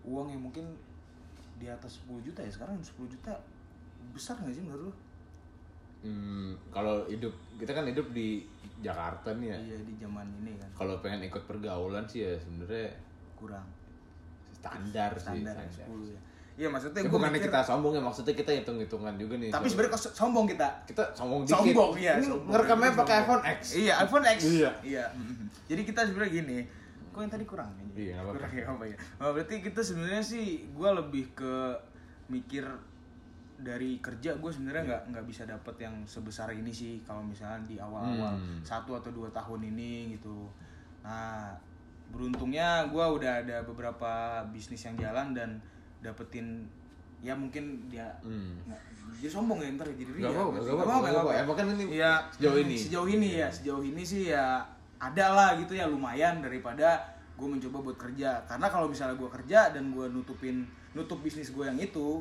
uang 0.02 0.28
yang 0.28 0.42
mungkin 0.42 0.72
di 1.54 1.66
atas 1.66 2.00
10 2.00 2.18
juta 2.22 2.40
ya 2.40 2.48
sekarang 2.48 2.74
10 2.78 3.04
juta 3.06 3.30
besar 4.10 4.34
nggak 4.36 4.52
sih 4.52 4.62
menurut 4.62 4.88
lo? 4.88 4.94
Hmm, 6.00 6.52
kalau 6.68 7.04
hidup 7.06 7.32
kita 7.56 7.72
kan 7.72 7.84
hidup 7.84 8.08
di 8.10 8.44
Jakarta 8.78 9.32
nih 9.32 9.48
ya. 9.48 9.58
iya 9.58 9.76
di 9.80 9.94
zaman 9.96 10.28
ini 10.38 10.52
kan 10.54 10.68
Kalau 10.74 10.94
pengen 10.98 11.24
ikut 11.24 11.40
pergaulan 11.42 12.04
sih 12.04 12.20
ya 12.22 12.36
sebenarnya 12.36 12.92
kurang 13.34 13.64
standar, 14.66 15.10
sih. 15.12 15.20
standar 15.20 15.54
ya, 15.54 15.66
standar. 15.66 15.86
10 15.90 16.08
ya 16.08 16.20
iya 16.54 16.68
maksudnya 16.68 16.94
Ya, 16.96 17.02
gue 17.02 17.10
bukannya 17.12 17.34
mikir 17.34 17.50
kita 17.50 17.60
sombong 17.60 17.92
ya 17.92 18.00
maksudnya 18.00 18.30
kita 18.32 18.50
hitung 18.54 18.78
hitungan 18.78 19.14
juga 19.16 19.34
nih. 19.36 19.50
tapi 19.50 19.66
sebenarnya 19.66 19.92
kok 19.92 20.02
sombong 20.08 20.46
kita 20.46 20.68
kita 20.86 21.02
sombong 21.12 21.40
dikit. 21.42 21.58
sombong 21.58 21.90
sombong. 21.98 22.46
ngerekamnya 22.48 22.90
pakai 22.94 23.14
iPhone 23.20 23.42
X. 23.44 23.60
iya 23.76 23.94
iPhone 24.00 24.24
X 24.24 24.38
Iya. 24.46 24.70
iya 24.80 25.04
jadi 25.64 25.82
kita 25.82 26.00
sebenarnya 26.04 26.32
gini 26.36 26.58
kok 27.10 27.20
yang 27.20 27.32
tadi 27.32 27.44
kurang 27.44 27.70
ya? 27.72 27.84
Iya, 27.96 28.16
kurang 28.24 28.52
ya 28.52 28.64
apa 28.68 28.84
ya 28.84 28.96
Oh, 29.18 29.30
berarti 29.30 29.54
kita 29.60 29.80
sebenarnya 29.80 30.22
sih 30.24 30.46
gue 30.68 30.90
lebih 30.92 31.24
ke 31.32 31.54
mikir 32.26 32.66
dari 33.56 33.98
kerja 33.98 34.34
gue 34.34 34.50
sebenarnya 34.52 34.78
Iya. 34.78 34.88
nggak 34.88 35.02
nggak 35.10 35.24
bisa 35.24 35.42
dapet 35.44 35.74
yang 35.80 35.94
sebesar 36.04 36.50
ini 36.50 36.70
sih 36.70 37.02
kalau 37.02 37.22
misalnya 37.22 37.62
di 37.64 37.76
awal-awal 37.76 38.30
Hmm. 38.32 38.58
satu 38.60 38.94
atau 38.94 39.10
dua 39.10 39.26
tahun 39.28 39.62
ini 39.68 39.92
gitu 40.12 40.46
nah 41.00 41.50
beruntungnya 42.14 42.86
gue 42.86 43.02
udah 43.04 43.42
ada 43.42 43.60
beberapa 43.62 44.12
bisnis 44.48 44.82
yang 44.82 44.94
jalan 44.96 45.34
dan 45.34 45.58
dapetin 45.98 46.62
ya 47.18 47.32
mungkin 47.32 47.88
dia 47.88 48.06
Hmm. 48.20 48.60
nggak 48.64 48.80
jadi 49.16 49.30
sombong 49.30 49.58
ya 49.58 49.68
ntar 49.74 49.86
ya, 49.88 49.96
jadi 49.96 50.10
Gak 50.16 50.32
ria. 50.32 50.32
gak 50.32 50.74
apa-apa, 50.76 50.96
gak 51.02 51.12
apa-apa. 51.14 51.32
Emang 51.36 51.56
kan 51.56 51.66
ini 51.70 51.84
Iya, 51.92 52.12
sejauh 52.30 52.58
ini. 52.58 52.76
Sejauh 52.76 53.08
ini 53.08 53.28
ya, 53.36 53.48
sejauh 53.48 53.82
ini 53.82 54.02
sih 54.02 54.22
ya 54.28 54.60
ada 54.96 55.26
lah 55.30 55.48
gitu 55.56 55.72
ya 55.72 55.84
lumayan 55.84 56.40
daripada 56.40 57.00
gue 57.34 57.44
mencoba 57.44 57.78
buat 57.82 57.98
kerja. 57.98 58.40
Karena 58.44 58.66
kalau 58.68 58.86
misalnya 58.86 59.16
gue 59.16 59.28
kerja 59.28 59.72
dan 59.72 59.90
gue 59.90 60.06
nutupin 60.08 60.64
nutup 60.92 61.20
bisnis 61.20 61.50
gue 61.50 61.64
yang 61.64 61.76
itu, 61.76 62.20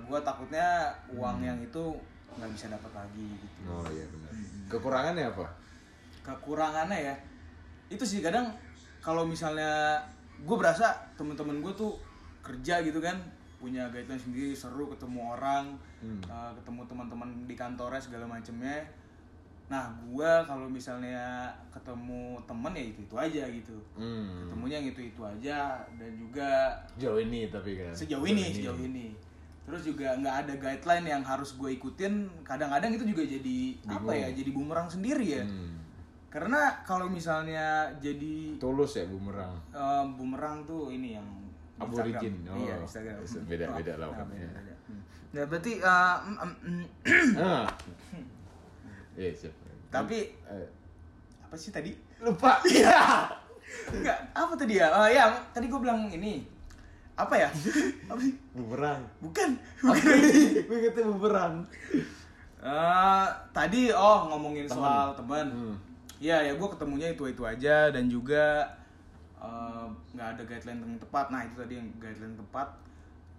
gue 0.00 0.18
takutnya 0.22 0.90
uang 1.10 1.38
yang 1.40 1.58
itu 1.58 1.94
nggak 2.34 2.50
bisa 2.50 2.66
dapat 2.68 2.90
lagi 2.92 3.28
gitu. 3.30 3.58
Oh 3.66 3.86
iya 3.88 4.06
benar. 4.06 4.30
Kekurangannya 4.68 5.24
apa? 5.28 5.46
Kekurangannya 6.22 6.98
ya, 7.04 7.14
itu 7.88 8.02
sih 8.02 8.18
kadang 8.18 8.48
kalau 9.04 9.22
misalnya 9.22 10.00
gue 10.40 10.56
berasa 10.56 10.88
temen-temen 11.14 11.60
gue 11.60 11.72
tuh 11.74 11.92
kerja 12.40 12.80
gitu 12.80 12.98
kan 12.98 13.20
punya 13.56 13.88
guideline 13.88 14.18
sendiri 14.18 14.52
seru 14.52 14.88
ketemu 14.88 15.20
orang 15.30 15.76
Hmm. 16.00 16.20
uh, 16.22 16.52
ketemu 16.54 16.84
teman-teman 16.84 17.28
di 17.44 17.54
kantornya 17.54 17.96
segala 17.96 18.24
macemnya 18.26 18.84
nah 19.64 19.88
gua 20.04 20.44
kalau 20.44 20.68
misalnya 20.68 21.48
ketemu 21.70 22.36
temen 22.44 22.68
ya 22.70 22.84
itu 22.84 23.00
itu 23.00 23.16
aja 23.16 23.44
gitu 23.48 23.76
Hmm. 23.94 24.44
ketemunya 24.44 24.76
yang 24.76 24.88
itu 24.90 25.00
itu 25.06 25.20
aja 25.20 25.58
dan 25.90 26.10
juga 26.14 26.76
Sejauh 26.92 27.16
ini 27.18 27.48
tapi 27.48 27.70
kan. 27.74 27.88
sejauh 27.90 28.20
ini 28.22 28.44
sejauh 28.52 28.76
ini 28.78 29.16
terus 29.64 29.80
juga 29.82 30.12
nggak 30.14 30.36
ada 30.44 30.52
guideline 30.58 31.06
yang 31.08 31.22
harus 31.24 31.56
gue 31.56 31.72
ikutin 31.72 32.12
kadang-kadang 32.44 32.92
itu 32.92 33.04
juga 33.06 33.24
jadi 33.24 33.58
apa 33.88 34.12
ya 34.12 34.28
jadi 34.30 34.50
bumerang 34.52 34.92
sendiri 34.92 35.24
ya 35.30 35.42
Hmm. 35.42 35.73
Karena 36.34 36.60
kalau 36.82 37.06
misalnya 37.06 37.62
jadi 37.96 38.58
Tulus 38.58 38.98
ya 38.98 39.06
bumerang. 39.06 39.54
uh, 39.70 40.02
bumerang 40.10 40.64
tuh 40.64 40.90
ini 40.90 41.14
yang 41.14 41.28
Aborigin. 41.76 42.42
Oh. 42.44 42.54
iya 42.56 42.74
Instagram 42.76 43.22
Beda- 43.50 43.70
beda 43.72 43.92
lah 43.96 44.08
Nah, 44.12 44.26
beda, 44.26 44.46
beda. 44.48 44.74
Hmm. 44.84 45.00
Nah, 45.30 45.44
berarti 45.44 45.72
uh, 45.78 46.16
Ah. 47.40 47.66
Iya, 49.14 49.30
siap. 49.32 49.54
tapi 49.88 50.26
Eh, 50.44 50.66
apa 51.40 51.54
sih 51.54 51.70
tadi 51.70 51.94
lupa. 52.18 52.58
Iya. 52.66 53.30
Enggak, 53.90 54.18
apa 54.32 54.52
tadi 54.54 54.74
ya? 54.74 54.90
Oh 54.90 55.06
ya, 55.06 55.24
tadi 55.48 55.66
gue 55.66 55.78
bilang 55.78 56.06
ini. 56.08 56.42
Apa 57.14 57.34
ya? 57.36 57.46
apa 58.06 58.18
sih? 58.18 58.34
Bumerang. 58.52 59.06
Bukan. 59.20 59.54
Ini? 59.86 60.66
Gue 60.66 60.78
kata 60.84 61.00
bumerang. 61.04 61.62
Eh, 62.60 63.26
tadi 63.52 63.90
oh 63.90 64.26
ngomongin 64.26 64.66
Teman. 64.66 64.78
soal 64.78 65.06
teman. 65.14 65.46
Hmm. 65.46 65.76
Iya 66.24 66.36
ya, 66.40 66.52
gue 66.56 66.68
ketemunya 66.72 67.12
itu 67.12 67.28
itu 67.28 67.42
aja 67.44 67.92
dan 67.92 68.08
juga 68.08 68.64
eh, 69.36 69.86
nggak 70.16 70.28
ada 70.36 70.42
guideline 70.48 70.80
yang 70.80 70.96
tepat. 70.96 71.26
Nah 71.28 71.44
itu 71.44 71.54
tadi 71.60 71.76
yang 71.76 71.88
guideline 72.00 72.36
tepat. 72.40 72.68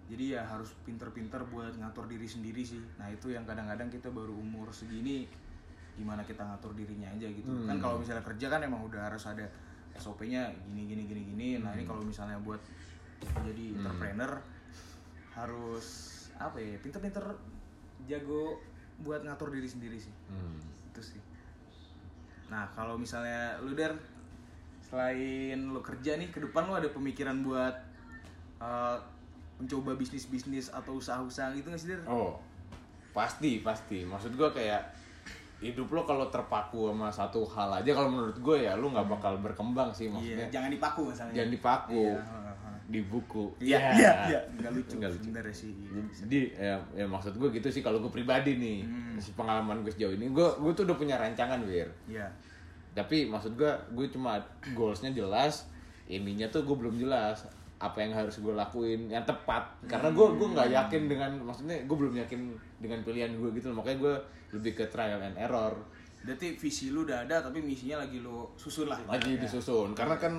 Jadi 0.06 0.38
ya 0.38 0.46
harus 0.46 0.70
pinter-pinter 0.86 1.42
buat 1.50 1.74
ngatur 1.74 2.06
diri 2.06 2.30
sendiri 2.30 2.62
sih. 2.62 2.78
Nah 2.94 3.10
itu 3.10 3.34
yang 3.34 3.42
kadang-kadang 3.42 3.90
kita 3.90 4.06
baru 4.14 4.30
umur 4.30 4.70
segini 4.70 5.26
gimana 5.98 6.22
kita 6.22 6.46
ngatur 6.46 6.78
dirinya 6.78 7.10
aja 7.10 7.26
gitu. 7.26 7.50
Hmm. 7.50 7.66
Kan 7.66 7.82
kalau 7.82 7.98
misalnya 7.98 8.22
kerja 8.22 8.46
kan 8.46 8.62
emang 8.62 8.86
udah 8.86 9.10
harus 9.10 9.26
ada 9.26 9.50
SOP-nya 9.98 10.54
gini 10.70 10.86
gini 10.86 11.02
gini 11.10 11.22
gini. 11.26 11.48
Nah 11.58 11.74
Hmm. 11.74 11.82
ini 11.82 11.84
kalau 11.90 12.06
misalnya 12.06 12.38
buat 12.38 12.62
jadi 13.42 13.74
entrepreneur 13.74 14.38
harus 15.34 15.86
apa 16.36 16.60
ya 16.60 16.76
pinter-pinter 16.80 17.24
jago 18.04 18.60
buat 19.00 19.24
ngatur 19.24 19.52
diri 19.52 19.68
sendiri 19.68 19.96
sih 19.96 20.12
Hmm. 20.28 20.60
itu 20.92 21.00
sih 21.00 21.20
nah 22.46 22.64
kalau 22.70 22.94
misalnya 22.94 23.58
lu 23.58 23.72
der 23.72 23.90
selain 24.80 25.58
lu 25.66 25.80
kerja 25.80 26.14
nih 26.14 26.30
ke 26.30 26.38
depan 26.40 26.62
lu 26.64 26.74
ada 26.74 26.86
pemikiran 26.86 27.42
buat 27.42 27.74
uh, 28.58 28.96
mencoba 29.56 29.94
bisnis 29.94 30.26
bisnis 30.26 30.68
atau 30.68 30.96
usaha-usaha 30.96 31.50
gitu 31.52 31.66
nggak 31.66 31.80
sih 31.80 31.90
der 31.90 32.00
Oh, 32.04 32.38
pasti 33.10 33.58
pasti. 33.60 34.04
Maksud 34.04 34.36
gue 34.36 34.48
kayak 34.52 34.84
hidup 35.56 35.88
lo 35.88 36.04
kalau 36.04 36.28
terpaku 36.28 36.92
sama 36.92 37.08
satu 37.08 37.40
hal 37.48 37.72
aja 37.74 37.90
kalau 37.90 38.12
menurut 38.12 38.36
gue 38.36 38.56
ya 38.62 38.76
lu 38.76 38.92
nggak 38.92 39.08
bakal 39.08 39.40
berkembang 39.40 39.88
sih 39.88 40.06
iya 40.06 40.12
maksudnya. 40.12 40.46
jangan 40.52 40.70
dipaku 40.70 41.00
misalnya 41.08 41.32
Jangan 41.34 41.50
dipaku 41.50 42.04
Iya. 42.12 42.45
Di 42.86 43.02
buku. 43.02 43.50
iya 43.58 43.78
Ya. 43.78 43.90
iya 43.92 44.12
iya 44.28 44.40
nggak 44.56 44.72
lucu 44.72 44.94
Nggak 44.94 45.10
lucu. 45.10 45.22
sebenarnya 45.24 45.54
sih 45.56 45.72
Jadi 46.16 46.38
ya, 46.52 46.74
ya 46.94 47.04
maksud 47.04 47.34
gue 47.34 47.48
gitu 47.50 47.66
sih 47.68 47.80
kalau 47.80 47.98
gue 47.98 48.08
pribadi 48.08 48.54
nih 48.54 48.78
Hmm. 48.82 49.16
si 49.16 49.32
pengalaman 49.32 49.82
gue 49.82 49.90
sejauh 49.90 50.12
ini 50.12 50.28
gue 50.28 50.46
gue 50.56 50.72
tuh 50.72 50.84
udah 50.84 50.94
punya 50.94 51.16
rancangan 51.16 51.58
wir. 51.62 51.90
iya 52.06 52.30
Tapi 52.92 53.26
maksud 53.26 53.54
gue 53.54 53.68
gue 53.92 54.06
cuma 54.08 54.38
goalsnya 54.70 55.10
jelas, 55.10 55.66
ininya 56.06 56.46
tuh 56.46 56.62
gue 56.62 56.72
belum 56.74 56.96
jelas 56.96 57.44
apa 57.76 58.00
yang 58.00 58.14
harus 58.14 58.38
gue 58.38 58.54
lakuin 58.54 59.04
yang 59.06 59.20
tepat 59.22 59.68
karena 59.84 60.08
gue 60.08 60.26
gue 60.32 60.48
nggak 60.48 60.70
yakin 60.72 61.02
dengan 61.06 61.30
maksudnya 61.38 61.76
gue 61.78 61.92
belum 61.94 62.16
yakin 62.16 62.40
dengan 62.78 62.98
pilihan 63.02 63.28
gue 63.30 63.52
gitu 63.52 63.68
loh. 63.68 63.76
makanya 63.76 63.98
gue 64.00 64.14
lebih 64.54 64.72
ke 64.74 64.84
trial 64.86 65.20
and 65.20 65.36
error 65.36 65.76
berarti 66.22 66.54
visi 66.54 66.88
lu 66.88 67.04
udah 67.04 67.22
ada 67.22 67.38
tapi 67.40 67.60
misinya 67.60 68.00
lagi 68.00 68.18
lu 68.18 68.48
susun 68.54 68.86
lah 68.86 68.96
lagi 69.02 69.28
ibaratnya. 69.28 69.44
disusun 69.44 69.92
karena 69.92 70.16
kan 70.16 70.32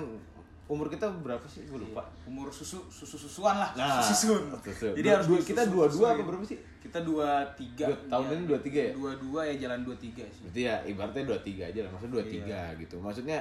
umur 0.68 0.86
kita 0.86 1.08
berapa 1.14 1.40
sih 1.44 1.64
gue 1.64 1.80
lupa 1.80 2.04
umur 2.22 2.48
susu 2.48 2.84
susu 2.86 3.16
susuan 3.16 3.56
lah 3.56 3.72
Nah, 3.72 3.98
susun 3.98 4.52
susu. 4.54 4.92
jadi 4.92 5.00
Dua- 5.02 5.14
harus 5.16 5.26
dua- 5.26 5.40
kita 5.42 5.62
dua-dua 5.64 5.88
susun 5.88 6.12
apa 6.14 6.22
berapa 6.22 6.44
sih? 6.44 6.58
kita 6.78 6.98
dua 7.00 7.28
tiga 7.54 7.86
Dua- 7.86 8.04
tahun 8.06 8.24
ini 8.30 8.44
dua 8.46 8.60
tiga 8.60 8.80
ya? 8.82 8.92
dua 8.92 9.10
dua 9.16 9.40
ya 9.44 9.54
jalan 9.58 9.80
dua 9.82 9.96
tiga 9.96 10.24
sih 10.26 10.44
Berarti 10.44 10.60
ya 10.62 10.74
ibaratnya 10.84 11.24
dua 11.24 11.38
tiga 11.40 11.62
aja 11.64 11.80
lah, 11.80 11.90
maksudnya 11.90 12.14
dua 12.14 12.24
tiga 12.26 12.60
Iya. 12.68 12.78
gitu. 12.78 12.96
Maksudnya 12.98 13.38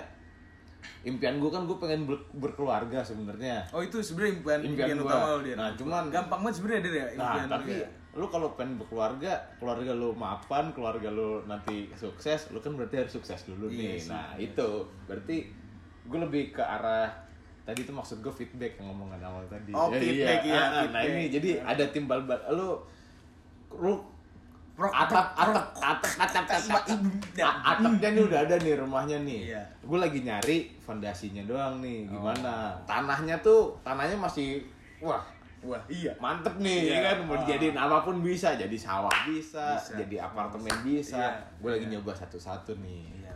impian 1.03 1.35
gue 1.35 1.49
kan 1.49 1.63
gue 1.63 1.77
pengen 1.77 2.01
ber- 2.05 2.27
berkeluarga 2.33 2.99
sebenarnya. 3.01 3.59
oh 3.69 3.81
itu 3.81 3.99
sebenarnya 3.99 4.33
impian 4.33 4.59
Impian 4.61 4.87
impian, 4.89 4.97
gua. 4.97 5.09
utama 5.09 5.27
lu 5.29 5.41
dia 5.43 5.55
Nah, 5.57 5.69
cuman- 5.73 6.07
gampang 6.09 6.39
banget 6.41 6.55
sebenarnya 6.55 6.81
dia 6.81 6.93
ya 6.93 6.95
Nah, 6.95 7.11
impian 7.11 7.43
lu 7.43 7.51
tapi 7.51 7.71
ya. 7.75 7.87
lu 8.13 8.25
kalau 8.27 8.47
pengen 8.53 8.73
berkeluarga, 8.77 9.31
keluarga 9.57 9.91
lu 9.93 10.09
mapan, 10.15 10.65
keluarga 10.71 11.09
lu 11.09 11.29
nanti 11.43 11.91
sukses, 11.93 12.49
lu 12.49 12.57
kan 12.57 12.71
berarti 12.71 12.95
harus 12.97 13.13
sukses 13.13 13.39
dulu 13.45 13.67
Iya 13.67 13.77
nih. 13.77 13.99
sih, 13.99 14.09
nah, 14.09 14.31
iya 14.33 14.47
itu 14.47 14.69
berarti 15.05 15.37
gue 16.07 16.19
lebih 16.19 16.43
ke 16.49 16.59
arah 16.59 17.11
tadi 17.61 17.83
itu 17.83 17.91
maksud 17.91 18.19
gue 18.19 18.31
feedback 18.31 18.75
yang 18.75 18.87
ngomongan 18.87 19.19
awal 19.21 19.43
tadi. 19.45 19.71
Oh, 19.71 19.91
feedback, 19.91 20.39
iya, 20.41 20.55
Ah, 20.55 20.63
ah, 20.63 20.69
Nah, 20.69 20.81
feedback. 20.81 21.03
ini 21.05 21.23
jadi 21.29 21.49
ada 21.61 21.83
timbal 21.87 22.23
bal 22.23 22.39
lu 22.49 22.79
lu 23.73 23.93
Prok, 24.71 24.93
atap 24.93 25.33
atap 25.33 25.73
atap 25.73 26.11
atap 26.21 26.45
atap 26.45 26.85
Ya. 27.33 27.49
A- 27.49 27.73
atapnya 27.73 28.13
nih 28.13 28.23
udah 28.23 28.39
ada 28.39 28.55
nih 28.57 28.77
rumahnya 28.77 29.17
nih 29.19 29.49
Iya. 29.49 29.61
gue 29.81 29.97
lagi 29.97 30.19
nyari 30.21 30.57
fondasinya 30.77 31.41
doang 31.43 31.81
nih 31.81 32.05
Oh. 32.05 32.13
gimana 32.13 32.77
tanahnya 32.85 33.33
tuh 33.39 33.73
tanahnya 33.81 34.13
masih 34.15 34.61
wah 34.99 35.25
wah 35.59 35.81
iya 35.87 36.13
mantep 36.17 36.53
nih 36.57 36.77
Iya. 36.83 36.93
ya 36.93 36.99
kan 37.03 37.17
mau 37.25 37.33
Ah. 37.33 37.41
dijadiin 37.41 37.73
apa 37.75 37.97
pun 37.99 38.21
bisa 38.21 38.53
jadi 38.53 38.77
sawah 38.77 39.09
bisa, 39.25 39.81
Bisa. 39.81 39.97
jadi 39.97 40.15
apartemen 40.23 40.75
bisa 40.85 41.17
Iya. 41.17 41.57
gue 41.57 41.69
lagi 41.73 41.85
Iya. 41.87 41.93
nyoba 41.97 42.11
satu-satu 42.13 42.77
nih 42.77 43.01
iya 43.17 43.26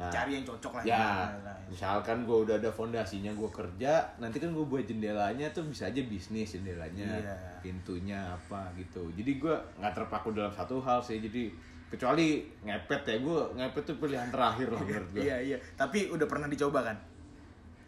Nah. 0.00 0.08
cari 0.08 0.32
yang 0.32 0.48
cocok 0.48 0.72
lah 0.74 0.82
ya 0.82 0.96
Nah, 0.96 1.28
nah, 1.44 1.56
misalkan 1.68 2.24
gue 2.24 2.38
udah 2.40 2.56
ada 2.56 2.72
fondasinya 2.72 3.28
gue 3.30 3.50
kerja 3.50 3.92
nanti 4.16 4.40
kan 4.40 4.48
gue 4.48 4.64
buat 4.64 4.80
jendelanya 4.80 5.44
tuh 5.50 5.68
bisa 5.68 5.86
aja 5.86 6.00
bisnis 6.02 6.56
jendelanya 6.56 7.20
Iya. 7.20 7.34
pintunya 7.60 8.16
apa 8.24 8.72
gitu 8.74 9.12
jadi 9.12 9.36
gue 9.36 9.54
nggak 9.76 9.92
terpaku 9.92 10.32
dalam 10.32 10.48
satu 10.48 10.80
hal 10.80 10.98
sih 10.98 11.20
jadi 11.20 11.52
kecuali 11.86 12.40
ngepet 12.62 13.02
ya 13.04 13.16
gue 13.18 13.40
ngepet 13.54 13.82
tuh 13.84 13.96
pilihan 13.98 14.30
terakhir 14.30 14.70
lah 14.70 14.80
menurut 14.80 15.08
gue 15.10 15.20
iya 15.20 15.36
iya 15.36 15.56
tapi 15.76 16.08
udah 16.08 16.24
pernah 16.24 16.46
dicoba 16.46 16.80
kan 16.80 16.96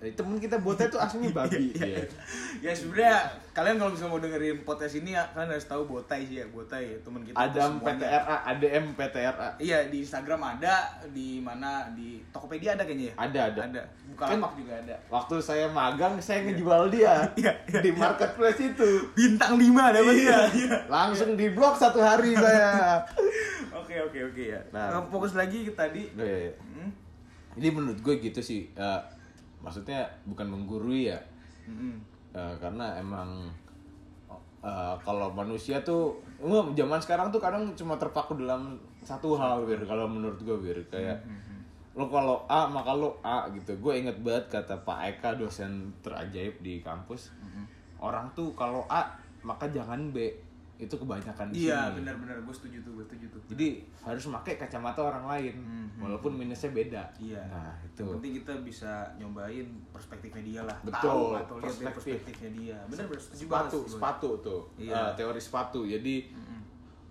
temen 0.05 0.35
kita 0.37 0.59
botnya 0.59 0.87
tuh 0.87 0.99
aslinya 0.99 1.31
babi 1.33 1.71
Iya, 1.79 1.87
ya. 1.95 2.05
ya 2.61 2.73
sebenarnya 2.75 3.17
kalian 3.53 3.77
kalau 3.77 3.91
misalnya 3.91 4.11
mau 4.11 4.19
dengerin 4.19 4.59
podcast 4.63 4.95
ini 4.97 5.13
ya 5.13 5.23
kalian 5.29 5.53
harus 5.53 5.65
tahu 5.65 5.83
Botai 5.85 6.23
sih 6.23 6.37
ya 6.37 6.47
Botai 6.47 6.99
teman 6.99 7.23
kita 7.23 7.39
Adam 7.39 7.79
semuanya. 7.79 8.03
PTRA 8.03 8.37
ADM 8.49 8.85
PTRA 8.93 9.49
Iya 9.57 9.79
di 9.87 10.03
Instagram 10.03 10.41
ada, 10.43 10.75
di 11.07 11.39
mana 11.39 11.71
di 11.89 12.19
Tokopedia 12.29 12.75
ada 12.75 12.83
kayaknya 12.83 13.07
ya. 13.09 13.15
Ada, 13.17 13.41
ada. 13.47 13.61
Ada. 13.65 13.83
Bukalapak 14.09 14.53
juga 14.55 14.73
ada. 14.77 14.97
waktu 15.07 15.35
saya 15.39 15.67
magang 15.69 16.19
saya 16.19 16.43
ngejual 16.43 16.91
dia 16.91 17.15
Iya, 17.41 17.53
iya, 17.65 17.79
di 17.81 17.91
marketplace 17.91 18.61
itu 18.61 18.91
Bintang 19.13 19.55
5 19.55 19.63
dapat 19.71 20.15
Iya. 20.19 20.39
dia. 20.51 20.77
langsung 20.85 21.33
di 21.33 21.47
blok 21.49 21.75
satu 21.75 21.97
hari 21.99 22.35
saya 22.35 22.99
Oke 23.83 23.97
oke 23.99 24.19
oke 24.27 24.43
ya. 24.49 24.61
Nah. 24.69 24.89
Nah, 24.91 25.03
fokus 25.07 25.33
lagi 25.33 25.63
ke 25.63 25.73
tadi. 25.73 26.09
Iya, 26.13 26.37
iya. 26.49 26.53
Hmm. 26.59 26.91
Jadi 27.53 27.69
menurut 27.71 27.99
gue 27.99 28.15
gitu 28.21 28.41
sih. 28.41 28.69
eh, 28.71 29.01
maksudnya 29.63 30.05
bukan 30.29 30.51
menggurui 30.51 31.09
ya. 31.09 31.21
Mm-mm. 31.71 32.03
Eh, 32.35 32.55
karena 32.59 32.99
emang 32.99 33.49
eh, 34.61 34.95
kalau 35.01 35.31
manusia 35.33 35.81
tuh 35.81 36.19
emang 36.43 36.75
zaman 36.75 37.01
sekarang 37.01 37.31
tuh 37.31 37.39
kadang 37.39 37.71
cuma 37.79 37.95
terpaku 37.97 38.37
dalam 38.37 38.77
satu 39.07 39.39
hal 39.39 39.65
wir. 39.65 39.81
Kalau 39.87 40.11
menurut 40.11 40.43
gue 40.43 40.59
wir 40.59 40.79
kayak 40.91 41.23
lo 41.93 42.09
kalau 42.09 42.43
A 42.49 42.67
maka 42.67 42.93
lo 42.93 43.17
A 43.23 43.47
gitu. 43.55 43.73
Gue 43.79 44.03
inget 44.03 44.19
banget 44.21 44.49
kata 44.61 44.83
Pak 44.83 44.99
Eka 45.17 45.39
dosen 45.39 45.95
terajaib 46.03 46.59
di 46.61 46.83
kampus. 46.83 47.33
Orang 48.03 48.29
tuh 48.35 48.51
kalau 48.59 48.83
A 48.91 49.15
maka 49.43 49.67
jangan 49.71 50.11
B 50.15 50.31
itu 50.83 50.95
kebanyakan 50.97 51.47
di 51.49 51.65
Iya 51.65 51.93
benar-benar 51.93 52.37
gue 52.39 52.51
setuju 52.51 52.79
tuh 52.81 52.93
gue 52.93 53.05
setuju 53.05 53.27
tuh. 53.31 53.41
jadi 53.49 53.67
harus 54.01 54.23
pakai 54.33 54.55
kacamata 54.57 55.01
orang 55.01 55.25
lain 55.25 55.55
walaupun 55.97 56.35
minusnya 56.35 56.71
beda 56.71 57.03
Iya. 57.17 57.43
nah 57.45 57.71
itu 57.81 58.03
Yang 58.03 58.15
penting 58.17 58.33
kita 58.37 58.53
bisa 58.61 58.91
nyobain 59.17 59.63
perspektifnya 59.89 60.43
dia 60.43 60.61
lah. 60.63 60.77
Betul, 60.83 61.07
Tahu 61.07 61.25
atau 61.37 61.55
perspektif. 61.57 61.95
perspektifnya 62.19 62.51
dia. 62.53 62.79
Bener 62.87 63.07
bener 63.07 63.21
setuju 63.21 63.41
sepatu 63.41 63.79
sepatu 63.87 64.29
tuh 64.41 64.63
Iya. 64.77 64.93
Eh, 64.93 65.11
teori 65.15 65.39
sepatu 65.39 65.81
jadi 65.85 66.15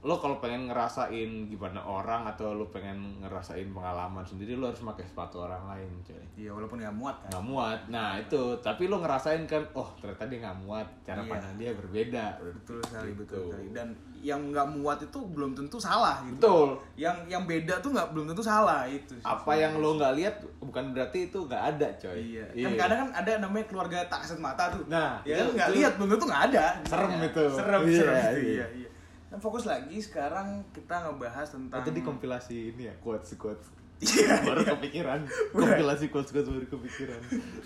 lo 0.02 0.18
kalau 0.18 0.38
pengen 0.38 0.66
ngerasain 0.66 1.30
gimana 1.46 1.78
orang 1.78 2.26
atau 2.26 2.52
lo 2.52 2.66
pengen 2.68 2.98
ngerasain 3.20 3.70
pengalaman 3.70 4.26
sendiri 4.26 4.54
lo 4.54 4.66
harus 4.66 4.82
pakai 4.84 5.06
sepatu 5.06 5.38
orang 5.40 5.62
lain 5.68 5.94
coy 6.02 6.18
Iya 6.36 6.50
walaupun 6.50 6.82
nggak 6.82 6.90
muat 6.92 7.16
kan. 7.20 7.30
nggak 7.30 7.46
muat 7.46 7.80
nah 7.88 8.18
itu 8.18 8.42
tapi 8.60 8.90
lo 8.90 8.98
ngerasain 8.98 9.46
kan 9.46 9.62
oh 9.72 9.94
ternyata 9.96 10.26
dia 10.26 10.42
nggak 10.42 10.58
muat 10.60 10.88
cara 11.00 11.22
Iya. 11.22 11.30
pandang 11.30 11.54
dia 11.56 11.72
berbeda 11.72 12.26
Betul 12.42 12.82
sekali 12.82 13.10
Gitu. 13.12 13.20
betul 13.22 13.46
sekali. 13.48 13.66
Dan 13.72 13.88
yang 14.18 14.42
nggak 14.50 14.68
muat 14.72 15.00
itu 15.00 15.20
belum 15.24 15.52
tentu 15.52 15.78
salah 15.78 16.18
gitu. 16.24 16.34
betul 16.36 16.70
Yang 16.96 17.18
yang 17.28 17.44
beda 17.46 17.74
tuh 17.78 17.90
nggak 17.92 18.08
belum 18.10 18.26
tentu 18.28 18.42
salah 18.44 18.82
itu. 18.88 19.14
sih. 19.14 19.22
apa 19.24 19.52
yang 19.54 19.78
lo 19.78 19.90
nggak 19.96 20.14
lihat 20.16 20.34
bukan 20.60 20.84
berarti 20.92 21.30
itu 21.30 21.38
nggak 21.40 21.64
ada 21.72 21.88
coy 21.96 22.18
Iya. 22.18 22.46
Kan 22.60 22.74
kadang 22.76 22.98
kan 23.04 23.10
ada 23.22 23.32
namanya 23.40 23.66
keluarga 23.66 24.02
tak 24.08 24.26
kasat 24.26 24.38
mata 24.40 24.66
tuh. 24.68 24.82
Nah, 24.88 25.22
ya 25.22 25.38
itu- 25.38 25.46
kan 25.48 25.54
nggak 25.56 25.70
itu- 25.70 25.78
lihat 25.78 25.92
belum 25.94 26.10
tentu 26.12 26.26
nggak 26.26 26.44
ada. 26.50 26.66
Serem 26.84 27.12
Iya. 27.12 27.28
itu. 27.28 27.44
Serem 27.52 27.82
Iya, 27.84 27.94
serem 27.96 28.18
itu. 28.18 28.42
iya. 28.42 28.42
Iya 28.42 28.68
iya. 28.76 28.90
Dan 29.32 29.40
fokus 29.40 29.64
lagi 29.64 29.96
sekarang 29.98 30.46
kita 30.70 30.92
ngebahas 31.02 31.48
tentang. 31.48 31.80
Oh, 31.80 31.82
tadi 31.82 32.00
kompilasi 32.00 32.56
ini 32.70 32.86
ya 32.86 32.96
quotes 33.00 33.32
quotes 33.36 33.72
Iya. 33.98 34.34
baru 34.50 34.66
kepikiran 34.68 35.24
kompilasi 35.52 36.10
quotes 36.10 36.30
quotes 36.30 36.50
baru 36.50 36.68
kepikiran 36.68 37.22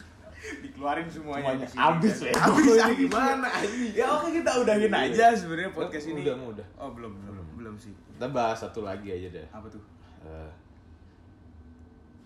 dikeluarin 0.62 1.08
semuanya. 1.08 1.58
Semuanya 1.58 1.58
di 1.58 1.68
sini, 1.68 1.80
abis 1.82 2.16
kan. 2.16 2.28
ya. 2.28 2.34
Abis, 2.38 2.66
Ini 2.68 2.84
abis. 2.84 2.98
gimana? 3.02 3.48
Ya 3.92 4.06
oke 4.12 4.30
kita 4.32 4.52
udahin 4.58 4.88
Iya. 4.88 5.00
aja 5.10 5.26
sebenarnya 5.34 5.72
podcast 5.72 6.06
ini. 6.06 6.22
udah, 6.22 6.36
udah. 6.54 6.68
Oh 6.78 6.90
belum 6.92 7.12
belum 7.26 7.46
belum 7.56 7.76
sih. 7.76 7.90
kita 8.14 8.28
bahas 8.30 8.62
satu 8.62 8.80
lagi 8.80 9.10
aja 9.10 9.28
deh 9.34 9.48
Apa 9.50 9.66
tuh? 9.66 9.82
Eh, 10.22 10.52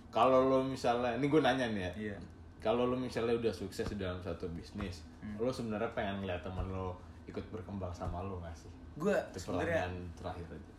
kalau 0.10 0.41
lo 0.43 0.60
misalnya 0.63 1.15
ini 1.15 1.25
gue 1.25 1.39
nanya 1.39 1.65
nih 1.67 1.81
ya 1.81 1.91
Iya. 1.96 2.17
kalau 2.60 2.86
lo 2.86 2.98
misalnya 2.98 3.34
udah 3.36 3.53
sukses 3.53 3.86
dalam 3.93 4.19
satu 4.19 4.50
bisnis 4.50 5.05
Hmm. 5.19 5.36
lo 5.38 5.48
sebenarnya 5.50 5.91
pengen 5.93 6.24
ngeliat 6.24 6.41
teman 6.41 6.65
lo 6.65 6.96
ikut 7.25 7.43
berkembang 7.50 7.91
sama 7.91 8.19
lo 8.22 8.39
gak 8.39 8.55
sih 8.58 8.72
Gue 9.00 9.15
sebenarnya 9.39 9.88
terakhir 10.20 10.48
aja 10.51 10.74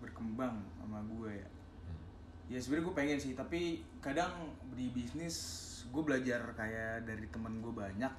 berkembang 0.00 0.56
sama 0.80 0.98
gue 1.06 1.30
ya. 1.38 1.48
Ya 2.50 2.58
sebenarnya 2.58 2.84
gue 2.90 2.96
pengen 2.98 3.18
sih, 3.22 3.32
tapi 3.38 3.86
kadang 4.02 4.50
di 4.74 4.90
bisnis 4.90 5.36
gue 5.86 6.02
belajar 6.02 6.42
kayak 6.58 7.06
dari 7.06 7.26
temen 7.30 7.62
gue 7.62 7.70
banyak 7.70 8.10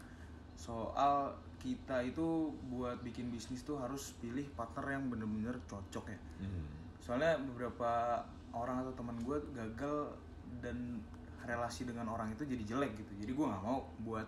soal 0.55 1.35
kita 1.61 2.01
itu 2.05 2.53
buat 2.69 3.01
bikin 3.05 3.29
bisnis 3.29 3.61
tuh 3.61 3.77
harus 3.77 4.17
pilih 4.17 4.45
partner 4.57 4.97
yang 4.97 5.03
bener-bener 5.09 5.57
cocok 5.69 6.05
ya. 6.09 6.19
Hmm. 6.41 6.65
Soalnya 7.01 7.37
beberapa 7.41 8.23
orang 8.53 8.85
atau 8.85 8.93
teman 8.93 9.17
gue 9.21 9.37
gagal 9.53 10.15
dan 10.61 11.01
relasi 11.45 11.85
dengan 11.89 12.09
orang 12.09 12.33
itu 12.33 12.45
jadi 12.45 12.63
jelek 12.77 12.97
gitu. 12.97 13.13
Jadi 13.25 13.31
gue 13.33 13.45
nggak 13.45 13.63
mau 13.65 13.89
buat 14.05 14.27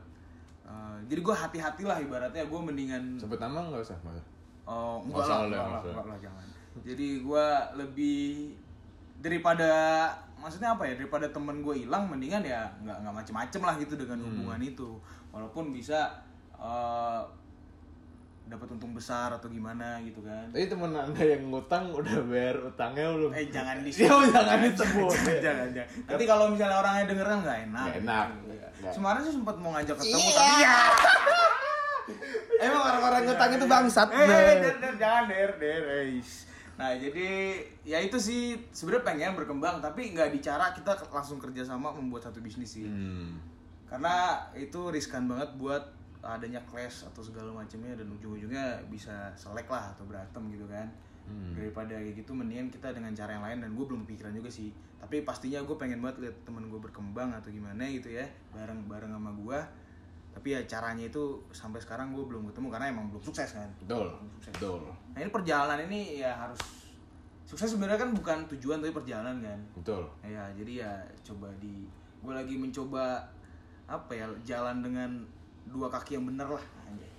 eh, 0.65 0.97
jadi 1.09 1.21
gue 1.21 1.35
hati-hatilah 1.35 1.97
ibaratnya 2.01 2.43
gue 2.45 2.59
mendingan 2.61 3.17
sebut 3.17 3.41
nama 3.41 3.69
nggak 3.69 3.81
usah 3.81 3.97
Mas? 4.05 4.25
Oh, 4.63 4.99
Nggak 5.01 5.11
enggak 5.13 5.25
lah, 5.25 5.27
lah, 5.27 5.41
enggak 5.41 5.59
nggak 5.59 5.67
lah, 5.67 5.79
usah. 5.79 5.91
enggak 5.91 6.05
lah, 6.05 6.17
jangan. 6.19 6.45
Jadi 6.83 7.07
gua 7.19 7.45
lebih 7.73 8.23
daripada 9.17 9.71
maksudnya 10.35 10.69
apa 10.71 10.83
ya 10.83 10.93
daripada 10.93 11.23
temen 11.25 11.59
gue 11.59 11.75
hilang 11.77 12.03
mendingan 12.05 12.43
ya 12.43 12.67
nggak 12.77 12.97
nggak 12.99 13.15
macem-macem 13.15 13.61
lah 13.61 13.75
gitu 13.77 13.95
dengan 13.95 14.19
Hmm. 14.19 14.27
hubungan 14.29 14.59
itu 14.61 14.89
walaupun 15.29 15.71
bisa 15.71 16.11
eh, 16.53 17.21
dapat 18.45 18.67
untung 18.69 18.91
besar 18.91 19.31
atau 19.31 19.47
gimana 19.47 19.99
gitu 20.01 20.19
kan 20.19 20.43
Tapi 20.49 20.67
temen 20.67 20.91
anda 20.91 21.23
yang 21.23 21.47
ngutang 21.47 21.87
udah 21.89 22.19
bayar 22.25 22.59
utangnya 22.61 23.07
belum? 23.09 23.31
eh 23.31 23.47
jangan 23.47 23.79
di 23.79 23.91
Ya, 23.95 24.11
jangan 24.27 24.57
disebut. 24.61 25.15
jangan 25.39 25.67
jangan 25.71 25.87
nanti 26.05 26.23
kalau 26.25 26.45
misalnya 26.49 26.77
orangnya 26.77 27.05
denger 27.07 27.23
kan 27.25 27.39
nggak 27.39 27.59
enak 27.63 27.85
Nggak 27.85 27.99
enak. 28.01 28.27
Iya. 28.43 28.67
Nggak. 28.77 28.93
Kemarin 28.93 29.19
sih 29.21 29.33
sempat 29.33 29.55
mau 29.57 29.71
ngajak 29.71 29.95
ketemu 29.95 30.19
Iya. 30.19 30.35
tapi 30.35 30.55
ya 30.59 30.75
Emang 32.59 32.81
orang-orang 32.83 33.21
ngutang 33.25 33.51
itu 33.55 33.65
bangsat. 33.65 34.07
Eh, 34.11 34.23
eh, 34.23 34.55
der, 34.59 34.75
der, 34.79 34.93
jangan 34.99 35.23
der, 35.29 35.51
der. 35.55 35.83
Nah 36.73 36.89
jadi 36.97 37.61
ya 37.85 38.01
itu 38.01 38.17
sih 38.17 38.57
sebenarnya 38.73 39.05
pengen 39.05 39.31
berkembang 39.37 39.77
tapi 39.77 40.09
nggak 40.09 40.33
bicara 40.33 40.73
kita 40.73 40.97
langsung 41.13 41.37
kerja 41.37 41.61
sama 41.61 41.93
membuat 41.93 42.25
satu 42.25 42.41
bisnis 42.41 42.75
sih 42.75 42.89
Hmm. 42.89 43.37
karena 43.85 44.41
itu 44.57 44.89
riskan 44.89 45.29
banget 45.29 45.53
buat 45.55 45.83
adanya 46.25 46.57
clash 46.65 47.05
atau 47.05 47.21
segala 47.21 47.53
macamnya 47.53 47.93
dan 47.93 48.09
ujung-ujungnya 48.09 48.81
bisa 48.89 49.29
selek 49.37 49.69
lah 49.69 49.93
atau 49.93 50.09
berantem 50.09 50.41
gitu 50.49 50.65
kan 50.65 50.89
Hmm. 51.23 51.53
daripada 51.53 51.93
kayak 51.93 52.19
gitu 52.19 52.33
mendingan 52.33 52.67
kita 52.67 52.89
dengan 52.89 53.13
cara 53.13 53.37
yang 53.37 53.45
lain 53.45 53.57
dan 53.61 53.69
gue 53.71 53.85
belum 53.85 54.03
pikiran 54.03 54.33
juga 54.33 54.49
sih 54.49 54.73
tapi 54.97 55.21
pastinya 55.21 55.61
gue 55.61 55.77
pengen 55.77 56.01
banget 56.01 56.25
lihat 56.25 56.35
temen 56.43 56.67
gue 56.67 56.79
berkembang 56.81 57.31
atau 57.31 57.47
gimana 57.47 57.85
gitu 57.85 58.11
ya 58.11 58.25
bareng 58.49 58.89
bareng 58.89 59.13
sama 59.13 59.29
gue 59.29 59.59
tapi 60.33 60.47
ya 60.49 60.61
caranya 60.65 61.05
itu 61.05 61.23
sampai 61.49 61.77
sekarang 61.77 62.11
gue 62.11 62.25
belum 62.25 62.49
ketemu 62.49 62.67
karena 62.67 62.89
emang 62.89 63.05
belum 63.07 63.21
sukses 63.21 63.53
kan 63.53 63.69
Betul. 63.79 64.09
Sukses. 64.35 64.53
Betul. 64.57 64.81
Nah 65.13 65.19
ini 65.21 65.29
perjalanan 65.29 65.79
ini 65.85 66.19
ya 66.19 66.33
harus 66.33 66.59
sukses 67.45 67.69
sebenarnya 67.69 68.01
kan 68.01 68.11
bukan 68.11 68.37
tujuan 68.49 68.81
tapi 68.81 68.91
perjalanan 68.91 69.37
kan. 69.39 69.59
Betul. 69.77 70.03
Ya 70.21 70.49
jadi 70.51 70.73
ya 70.81 70.91
coba 71.23 71.47
di 71.61 71.85
gue 72.19 72.33
lagi 72.33 72.57
mencoba 72.57 73.21
apa 73.85 74.11
ya 74.11 74.25
jalan 74.43 74.81
dengan 74.81 75.11
dua 75.69 75.87
kaki 75.87 76.17
yang 76.17 76.25
bener 76.25 76.49
lah. 76.49 76.65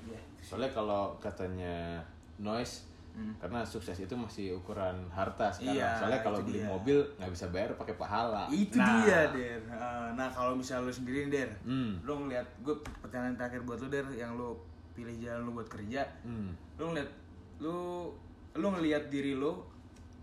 Iya. 0.04 0.18
Soalnya 0.42 0.74
kalau 0.74 1.14
katanya 1.16 2.02
noise 2.36 2.90
karena 3.38 3.62
sukses 3.62 3.94
itu 3.94 4.10
masih 4.10 4.58
ukuran 4.58 5.06
harta 5.06 5.46
sekarang. 5.46 5.78
Iya, 5.78 5.88
Soalnya 6.02 6.20
kalau 6.20 6.42
beli 6.42 6.58
dia. 6.58 6.66
mobil 6.66 6.98
nggak 7.14 7.30
bisa 7.30 7.46
bayar 7.54 7.70
pakai 7.78 7.94
pahala. 7.94 8.50
Itu 8.50 8.74
Nah. 8.74 9.06
dia 9.06 9.20
Der. 9.30 9.62
Eh, 9.62 10.03
Nah 10.14 10.28
kalau 10.28 10.54
misalnya 10.54 10.86
lu 10.86 10.94
sendiri 10.94 11.26
Der, 11.28 11.50
Hmm. 11.62 11.98
lu 12.00 12.14
ngeliat 12.16 12.46
gue 12.60 12.72
pertanyaan 12.98 13.34
terakhir 13.34 13.62
buat 13.62 13.76
lu 13.76 13.88
Der 13.88 14.06
yang 14.12 14.34
lu 14.34 14.54
pilih 14.92 15.14
jalan 15.16 15.42
lu 15.42 15.52
buat 15.52 15.66
kerja, 15.66 16.06
Hmm. 16.22 16.54
lu 16.76 16.84
ngeliat 16.88 17.10
lu 17.58 18.08
lu 18.52 18.66
ngeliat 18.68 19.08
diri 19.08 19.34
lu 19.34 19.58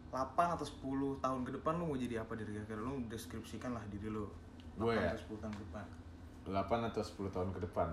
8 0.08 0.24
atau 0.50 0.64
10 0.64 0.80
tahun 1.18 1.44
ke 1.44 1.52
depan 1.54 1.76
lu 1.76 1.86
mau 1.86 1.96
jadi 1.96 2.20
apa 2.20 2.34
dari 2.34 2.52
kira-kira 2.52 2.80
lu 2.80 3.04
deskripsikan 3.06 3.72
lah 3.72 3.84
diri 3.86 4.08
lu 4.08 4.28
Gue 4.74 4.92
8 4.92 4.98
ya? 4.98 5.10
atau 5.10 5.20
10 5.30 5.42
tahun 5.42 5.54
ke 5.54 5.64
depan 5.66 5.86
8 6.42 6.90
atau 6.90 7.02
10 7.02 7.30
tahun 7.30 7.50
ke 7.52 7.60
depan. 7.62 7.90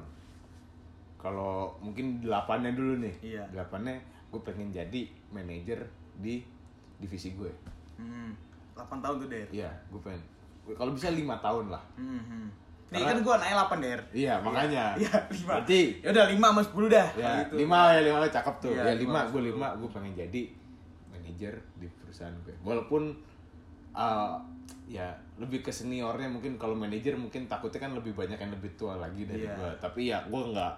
Kalau 1.16 1.74
mungkin 1.78 2.22
delapannya 2.22 2.72
dulu 2.72 2.94
nih. 2.98 3.14
Iya. 3.20 3.44
Delapannya 3.50 3.98
gue 4.28 4.40
pengen 4.40 4.70
jadi 4.70 5.02
manajer 5.28 5.82
di 6.16 6.42
divisi 6.96 7.34
gue. 7.34 7.50
hmm. 7.96 8.30
8 8.72 9.02
tahun 9.02 9.16
tuh 9.18 9.28
Der 9.28 9.48
Iya, 9.50 9.70
gue 9.88 10.00
pengen. 10.00 10.22
Kalau 10.74 10.92
bisa 10.92 11.08
lima 11.08 11.38
tahun 11.38 11.70
lah. 11.70 11.82
hmm. 11.94 12.20
hmm. 12.20 12.46
Nih 12.88 13.04
kan 13.04 13.20
gua 13.20 13.36
naik 13.36 13.52
8 13.68 13.84
Der 13.84 14.00
Iya, 14.10 14.40
makanya. 14.40 14.96
Iya 15.04 15.12
5 15.28 15.44
Berarti 15.44 15.80
Ya 16.00 16.08
udah 16.08 16.24
5 16.26 16.40
sama 16.40 16.62
10 16.64 16.88
dah 16.88 17.08
ya 17.14 17.30
gitu. 17.38 17.54
lima 17.60 17.80
ya 17.92 18.00
lima 18.02 18.18
cakep 18.26 18.54
tuh. 18.58 18.72
Iya, 18.72 18.80
ya 18.82 18.92
lima 18.94 18.96
lima, 18.96 19.18
gue 19.20 19.28
sepuluh. 19.28 19.48
lima, 19.52 19.68
gue 19.76 19.88
pengen 19.92 20.12
jadi 20.16 20.42
manajer 21.06 21.52
di 21.76 21.86
perusahaan 21.94 22.32
gue. 22.42 22.56
Walaupun 22.62 23.02
uh, 23.92 24.40
ya 24.88 25.04
lebih 25.36 25.60
ke 25.60 25.68
seniornya 25.68 26.26
mungkin 26.26 26.56
kalau 26.56 26.72
manajer 26.72 27.12
mungkin 27.12 27.44
takutnya 27.44 27.76
kan 27.78 27.92
lebih 27.92 28.16
banyak 28.16 28.36
yang 28.36 28.48
lebih 28.50 28.72
tua 28.74 28.96
lagi 28.96 29.24
dari 29.24 29.44
Iya. 29.44 29.52
gue. 29.52 29.70
Tapi 29.78 30.00
ya 30.06 30.24
gue 30.24 30.42
nggak 30.48 30.72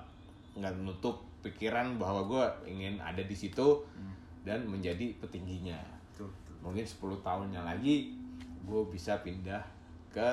nggak 0.59 0.73
nutup 0.83 1.15
pikiran 1.41 1.95
bahwa 1.95 2.27
gue 2.27 2.45
ingin 2.67 2.99
ada 2.99 3.23
di 3.23 3.33
situ 3.33 3.87
Hmm. 3.95 4.13
dan 4.43 4.67
menjadi 4.67 5.15
petingginya. 5.17 5.79
Betul, 6.11 6.27
betul. 6.29 6.55
Mungkin 6.61 6.83
10 6.83 6.99
tahunnya 7.23 7.63
lagi 7.63 8.19
gue 8.61 8.83
bisa 8.91 9.15
pindah 9.21 9.63
ke 10.11 10.29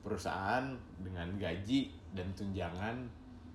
perusahaan 0.00 0.64
dengan 0.98 1.28
gaji 1.36 1.88
dan 2.12 2.28
tunjangan 2.32 2.96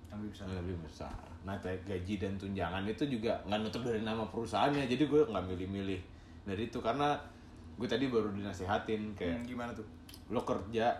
Yang 0.08 0.18
lebih 0.18 0.30
besar 0.32 0.46
yang 0.48 0.58
lebih 0.64 0.78
besar. 0.82 1.18
Nah, 1.44 1.56
kayak 1.60 1.80
gaji 1.84 2.14
dan 2.16 2.32
tunjangan 2.34 2.82
itu 2.84 3.04
juga 3.06 3.36
nggak 3.44 3.60
nutup 3.60 3.82
dari 3.84 4.00
nama 4.00 4.24
perusahaannya. 4.24 4.88
Jadi 4.88 5.04
gue 5.04 5.20
nggak 5.22 5.44
milih-milih 5.46 6.00
dari 6.42 6.62
itu 6.64 6.80
karena 6.80 7.12
gue 7.76 7.84
tadi 7.84 8.08
baru 8.08 8.32
dinasehatin 8.32 9.12
kayak 9.14 9.38
Hmm, 9.38 9.46
Gimana 9.46 9.70
tuh? 9.70 9.84
lo 10.28 10.42
kerja 10.42 10.92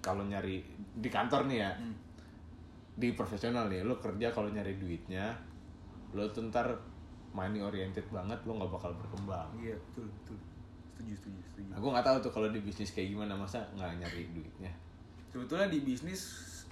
kalau 0.00 0.24
nyari 0.24 0.58
di 0.92 1.08
kantor 1.08 1.46
nih 1.46 1.58
ya 1.60 1.70
Hmm. 1.72 1.94
di 2.92 3.12
profesional 3.12 3.68
nih 3.68 3.80
lo 3.80 3.96
kerja 3.96 4.28
kalau 4.28 4.48
nyari 4.48 4.76
duitnya 4.76 5.30
lo 6.12 6.26
tuh 6.28 6.48
ntar 6.48 6.68
money 7.30 7.60
oriented 7.60 8.04
banget 8.08 8.36
lo 8.42 8.58
nggak 8.58 8.72
bakal 8.72 8.92
berkembang 8.92 9.48
Iya 9.56 9.72
betul 9.78 10.10
betul 10.10 10.36
setuju 11.04 11.14
setuju 11.18 11.40
setuju 11.44 11.68
gue 11.74 11.90
nggak 11.90 12.06
tahu 12.06 12.16
tuh 12.20 12.32
kalau 12.32 12.48
di 12.48 12.60
bisnis 12.60 12.90
kayak 12.90 13.08
gimana 13.10 13.34
masa 13.34 13.58
nggak 13.72 13.90
nyari 13.98 14.22
duitnya. 14.30 14.72
sebetulnya 15.28 15.66
di 15.66 15.80
bisnis 15.80 16.22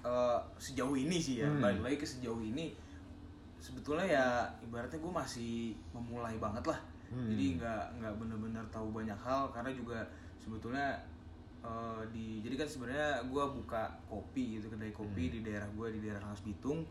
eh, 0.01 0.39
sejauh 0.57 0.95
ini 0.95 1.19
sih 1.19 1.41
ya 1.41 1.47
Hmm. 1.47 1.61
balik 1.61 1.83
lagi 1.83 1.97
ke 1.97 2.07
sejauh 2.07 2.41
ini 2.41 2.73
sebetulnya 3.57 4.07
ya 4.07 4.27
ibaratnya 4.61 4.97
gue 4.97 5.13
masih 5.13 5.53
memulai 5.91 6.37
banget 6.37 6.65
lah 6.67 6.81
Hmm. 7.11 7.27
jadi 7.27 7.59
nggak 7.59 7.83
nggak 7.99 8.15
bener-bener 8.17 8.63
tahu 8.71 8.95
banyak 8.95 9.19
hal 9.19 9.51
karena 9.51 9.71
juga 9.71 9.99
sebetulnya 10.39 10.95
eh, 11.61 12.03
di 12.09 12.39
jadi 12.41 12.55
kan 12.57 12.69
sebenarnya 12.71 13.21
gue 13.27 13.45
buka 13.53 13.83
kopi 14.07 14.57
gitu 14.57 14.71
kedai 14.71 14.89
kopi 14.91 15.27
Hmm. 15.27 15.35
di 15.35 15.41
daerah 15.43 15.69
gue 15.69 15.87
di 15.91 16.01
daerah 16.01 16.23
Rangas 16.23 16.41
Bitung 16.41 16.87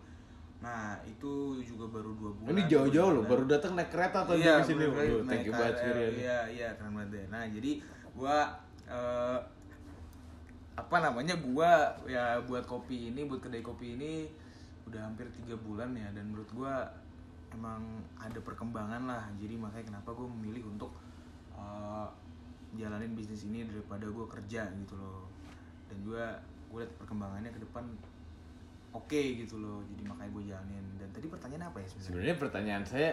nah 0.59 0.99
itu 1.07 1.63
juga 1.63 1.87
baru 1.87 2.11
dua 2.19 2.31
bulan 2.35 2.51
Ini 2.51 2.61
jauh-jauh 2.67 3.11
loh, 3.15 3.23
baru 3.23 3.47
datang 3.47 3.79
naik 3.79 3.95
kereta 3.95 4.27
atau 4.27 4.35
iya, 4.35 4.59
di 4.59 4.67
sini. 4.67 4.91
Waduh, 4.91 5.23
Thank 5.23 5.47
you 5.47 5.55
banget. 5.55 5.75
Iya, 6.19 6.39
iya, 6.51 6.67
keren 6.75 6.99
banget 6.99 7.09
deh. 7.15 7.25
Nah, 7.31 7.43
jadi 7.47 7.71
gua 8.11 8.51
eh, 8.91 9.39
apa 10.75 10.95
namanya 10.99 11.39
gua 11.39 11.95
ya 12.03 12.43
buat 12.43 12.67
kopi 12.67 13.15
ini, 13.15 13.23
buat 13.23 13.39
kedai 13.39 13.63
kopi 13.63 13.95
ini 13.95 14.27
udah 14.91 14.99
hampir 14.99 15.31
tiga 15.39 15.55
bulan 15.63 15.95
ya 15.95 16.11
dan 16.11 16.27
menurut 16.27 16.51
gua 16.51 16.91
emang 17.55 18.03
ada 18.19 18.39
perkembangan 18.43 19.07
lah. 19.07 19.23
Jadi 19.39 19.55
makanya 19.55 19.95
kenapa 19.95 20.11
gua 20.11 20.27
memilih 20.27 20.67
untuk 20.75 20.91
eh, 21.55 22.07
jalanin 22.75 23.15
bisnis 23.15 23.47
ini 23.47 23.63
daripada 23.63 24.03
gua 24.11 24.27
kerja 24.27 24.67
gitu 24.75 24.99
loh. 24.99 25.31
Dan 25.87 26.03
juga 26.03 26.35
gue 26.69 26.85
liat 26.85 26.93
perkembangannya 27.01 27.49
ke 27.49 27.59
depan 27.65 27.81
oke 28.91 29.21
gitu 29.39 29.55
loh. 29.59 29.79
Jadi 29.85 30.01
makanya 30.07 30.31
gue 30.33 30.43
jalanin. 30.49 30.85
Dan 30.97 31.09
tadi 31.11 31.27
pertanyaan 31.29 31.63
apa 31.69 31.77
ya 31.81 31.87
sebenarnya? 31.87 32.07
Sebenarnya 32.07 32.35
pertanyaan 32.37 32.83
saya, 32.85 33.09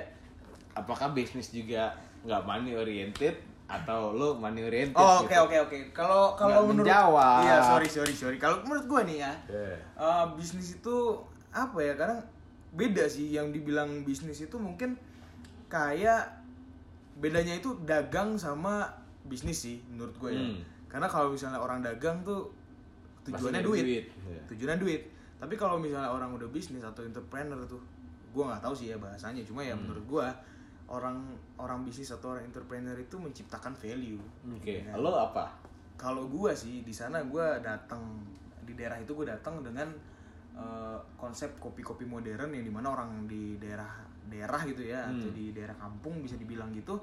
apakah 0.72 1.08
bisnis 1.12 1.48
juga 1.50 1.96
nggak 2.26 2.42
money 2.44 2.72
oriented 2.74 3.36
atau 3.66 4.14
lo 4.14 4.38
money 4.38 4.62
oriented? 4.62 4.96
Oh 4.98 5.26
oke 5.26 5.30
gitu? 5.30 5.42
oke 5.42 5.56
oke. 5.66 5.78
Kalau 5.90 6.38
kalau 6.38 6.62
Nggak 6.62 6.68
menurut 6.70 6.86
menjawab. 6.88 7.40
Iya 7.42 7.56
sorry 7.62 7.88
sorry 7.90 8.14
sorry. 8.14 8.36
Kalau 8.38 8.62
menurut 8.62 8.86
gue 8.86 9.00
nih 9.10 9.18
ya, 9.26 9.32
Yeah. 9.50 9.76
eh, 9.98 10.24
bisnis 10.38 10.78
itu 10.78 10.96
apa 11.50 11.78
ya? 11.82 11.92
Kadang 11.98 12.20
beda 12.76 13.04
sih 13.08 13.32
yang 13.32 13.50
dibilang 13.50 14.04
bisnis 14.04 14.44
itu 14.44 14.56
mungkin 14.60 14.94
kayak 15.66 16.28
bedanya 17.16 17.56
itu 17.56 17.72
dagang 17.88 18.36
sama 18.36 18.86
bisnis 19.26 19.58
sih 19.66 19.82
menurut 19.90 20.14
gue 20.20 20.30
ya. 20.30 20.42
Hmm. 20.46 20.58
Karena 20.86 21.08
kalau 21.10 21.34
misalnya 21.34 21.58
orang 21.58 21.82
dagang 21.82 22.22
tuh 22.22 22.52
tujuannya 23.26 23.58
duit. 23.66 23.82
duit, 23.82 24.04
iya. 24.30 24.40
Tujuannya 24.46 24.78
duit. 24.78 25.02
Tapi 25.36 25.54
kalau 25.54 25.76
misalnya 25.76 26.08
orang 26.08 26.32
udah 26.32 26.48
bisnis 26.48 26.80
atau 26.80 27.02
entrepreneur 27.02 27.60
tuh, 27.64 27.80
gue 28.30 28.44
nggak 28.44 28.60
tahu 28.60 28.72
sih 28.72 28.88
ya 28.88 28.96
bahasanya. 28.96 29.42
Cuma 29.42 29.60
ya 29.60 29.72
Hmm. 29.72 29.84
menurut 29.84 30.04
gue 30.04 30.26
orang 30.86 31.18
orang 31.56 31.82
bisnis 31.82 32.08
atau 32.08 32.32
orang 32.32 32.44
entrepreneur 32.44 32.94
itu 32.94 33.16
menciptakan 33.16 33.74
value. 33.74 34.22
Oke, 34.48 34.80
Ya. 34.80 34.94
lo 34.94 35.10
apa? 35.12 35.50
Kalau 35.96 36.28
gua 36.28 36.52
sih 36.52 36.80
di 36.80 36.92
sana 36.92 37.24
gua 37.24 37.58
datang 37.58 38.22
di 38.62 38.74
daerah 38.74 38.96
itu 38.96 39.12
gue 39.12 39.26
datang 39.26 39.62
dengan 39.62 39.88
eh, 40.56 40.98
konsep 41.20 41.60
kopi-kopi 41.60 42.08
modern 42.08 42.48
yang 42.48 42.64
di 42.64 42.72
mana 42.72 42.88
orang 42.88 43.28
di 43.28 43.60
daerah 43.60 43.92
daerah 44.24 44.64
gitu 44.64 44.80
ya 44.82 45.04
Hmm. 45.04 45.20
atau 45.20 45.28
di 45.30 45.52
daerah 45.52 45.76
kampung 45.76 46.24
bisa 46.24 46.32
dibilang 46.34 46.72
gitu 46.72 46.96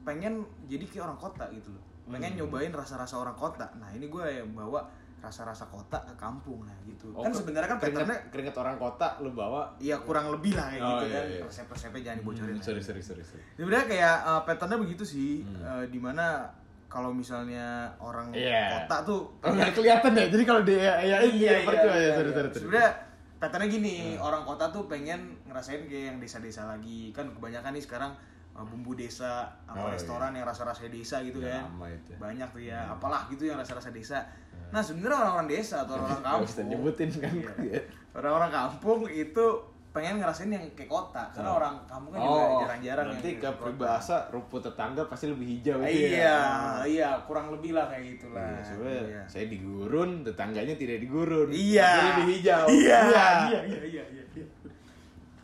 pengen 0.00 0.46
jadi 0.64 0.86
kayak 0.86 1.04
orang 1.04 1.18
kota 1.18 1.50
gitu 1.50 1.74
loh 1.74 1.82
pengen 2.06 2.38
Hmm. 2.38 2.46
nyobain 2.46 2.70
rasa-rasa 2.70 3.18
orang 3.18 3.34
kota 3.34 3.66
nah 3.76 3.90
ini 3.90 4.06
gue 4.06 4.22
yang 4.22 4.54
bawa 4.54 4.86
rasa-rasa 5.26 5.66
kota 5.66 5.98
ke 6.00 6.14
kampung 6.14 6.62
nah 6.62 6.78
gitu 6.82 7.10
kan 7.12 7.28
ke- 7.28 7.36
sebenarnya 7.36 7.68
kan 7.68 7.78
keringet, 7.78 7.98
patternnya 7.98 8.18
keringet 8.30 8.56
orang 8.56 8.76
kota 8.76 9.08
lo 9.18 9.30
bawa. 9.30 9.62
Iya 9.76 9.98
kurang 9.98 10.30
lebih 10.30 10.54
lah 10.54 10.66
kayak 10.68 10.80
Oh, 10.80 10.90
gitu 10.92 11.04
iya, 11.04 11.12
kan 11.12 11.24
iya. 11.26 11.40
resep-resepnya 11.42 12.00
jangan 12.00 12.18
dibocorin 12.20 12.46
Hmm, 12.48 12.56
lah. 12.56 12.64
sorry, 12.64 12.80
sorry, 12.80 13.02
sorry, 13.02 13.22
sorry. 13.22 13.42
Sebenarnya 13.52 13.86
kayak 13.86 14.16
uh, 14.22 14.40
patternnya 14.42 14.78
begitu 14.78 15.02
sih, 15.02 15.42
Hmm. 15.42 15.58
uh, 15.60 15.84
di 15.84 15.98
mana 15.98 16.46
kalau 16.86 17.10
misalnya 17.10 17.66
orang 17.98 18.30
Iya. 18.30 18.86
kota 18.86 18.96
tuh 19.04 19.20
Oh, 19.40 19.50
nggak 19.50 19.74
kelihatan 19.74 20.12
ya? 20.12 20.26
Jadi 20.28 20.44
kalau 20.44 20.62
dia 20.62 20.78
ya 21.02 21.16
ini 21.20 21.42
iya, 21.42 21.52
ya, 21.52 21.66
percuma 21.66 21.92
ya, 21.92 21.98
iya, 21.98 22.10
sorry, 22.14 22.22
iya. 22.22 22.32
sorry, 22.32 22.48
sorry. 22.48 22.60
Sebenarnya 22.62 22.90
patternnya 23.36 23.68
gini, 23.68 23.94
orang 24.16 24.42
kota 24.42 24.64
tuh 24.68 24.86
pengen 24.86 25.20
ngerasain 25.44 25.82
kayak 25.84 26.04
yang 26.08 26.18
desa-desa 26.18 26.62
lagi. 26.64 27.10
Kan 27.10 27.28
kebanyakan 27.30 27.74
nih 27.74 27.82
sekarang 27.82 28.14
uh, 28.52 28.64
bumbu 28.64 28.94
desa, 28.94 29.44
apa 29.66 29.76
Oh, 29.78 29.90
restoran 29.90 30.32
yang 30.32 30.42
rasa-rasa 30.42 30.88
desa 30.88 31.20
gitu 31.20 31.38
Ya, 31.38 31.60
kan. 31.60 31.90
itu. 31.90 32.16
Banyak 32.16 32.48
tuh 32.48 32.62
ya, 32.62 32.88
apalah 32.88 33.28
gitu 33.28 33.44
yang 33.44 33.58
rasa-rasa 33.58 33.90
desa. 33.90 34.24
Nah, 34.66 34.80
sebenarnya 34.80 35.18
orang-orang 35.18 35.48
desa 35.48 35.82
atau 35.82 35.94
orang 35.94 36.08
Nggak 36.12 36.24
kampung 36.26 36.46
bisa 36.46 36.62
nyebutin 36.64 37.10
kan. 37.12 37.32
Iya. 37.66 37.80
Orang-orang 38.12 38.50
kampung 38.50 39.00
itu 39.06 39.46
pengen 39.90 40.20
ngerasain 40.20 40.48
yang 40.48 40.60
kayak 40.72 40.88
kota. 40.88 41.24
Karena 41.32 41.48
Oh. 41.48 41.56
orang 41.56 41.74
kampung 41.84 42.12
kan 42.12 42.20
juga 42.20 42.36
Oh, 42.44 42.60
jarang-jarang 42.60 43.06
nanti 43.12 43.30
ke 43.34 43.48
peribahasa 43.50 44.16
rumput 44.28 44.60
tetangga 44.62 45.02
pasti 45.06 45.24
lebih 45.26 45.46
hijau 45.50 45.80
itu 45.80 46.12
iya, 46.12 46.20
ya. 46.20 46.36
iya, 46.84 47.08
kurang 47.24 47.48
lebih 47.48 47.72
lah 47.72 47.88
kayak 47.88 48.04
gitulah. 48.12 48.44
Iya, 48.46 48.60
sebenarnya 48.62 49.02
Iya. 49.06 49.22
saya 49.26 49.44
di 49.46 49.58
gurun, 49.58 50.10
tetangganya 50.20 50.74
tidak 50.74 50.98
di 50.98 51.08
gurun. 51.08 51.48
Iya. 51.48 51.88
Tapi 51.88 52.08
lebih 52.12 52.26
hijau. 52.34 52.64
Iya, 52.68 52.98
iya, 53.00 53.26
iya, 53.40 53.60
iya, 53.64 54.04
iya, 54.12 54.24
iya. 54.32 54.44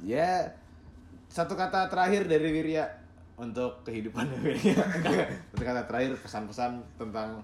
Ya, 0.03 0.31
satu 1.29 1.55
kata 1.55 1.89
terakhir 1.89 2.27
dari 2.27 2.51
Wirya 2.51 2.85
untuk 3.35 3.81
kehidupan 3.83 4.29
Wirya. 4.45 4.77
satu 5.49 5.63
kata 5.63 5.81
terakhir 5.87 6.13
pesan-pesan 6.19 6.77
tentang 6.95 7.41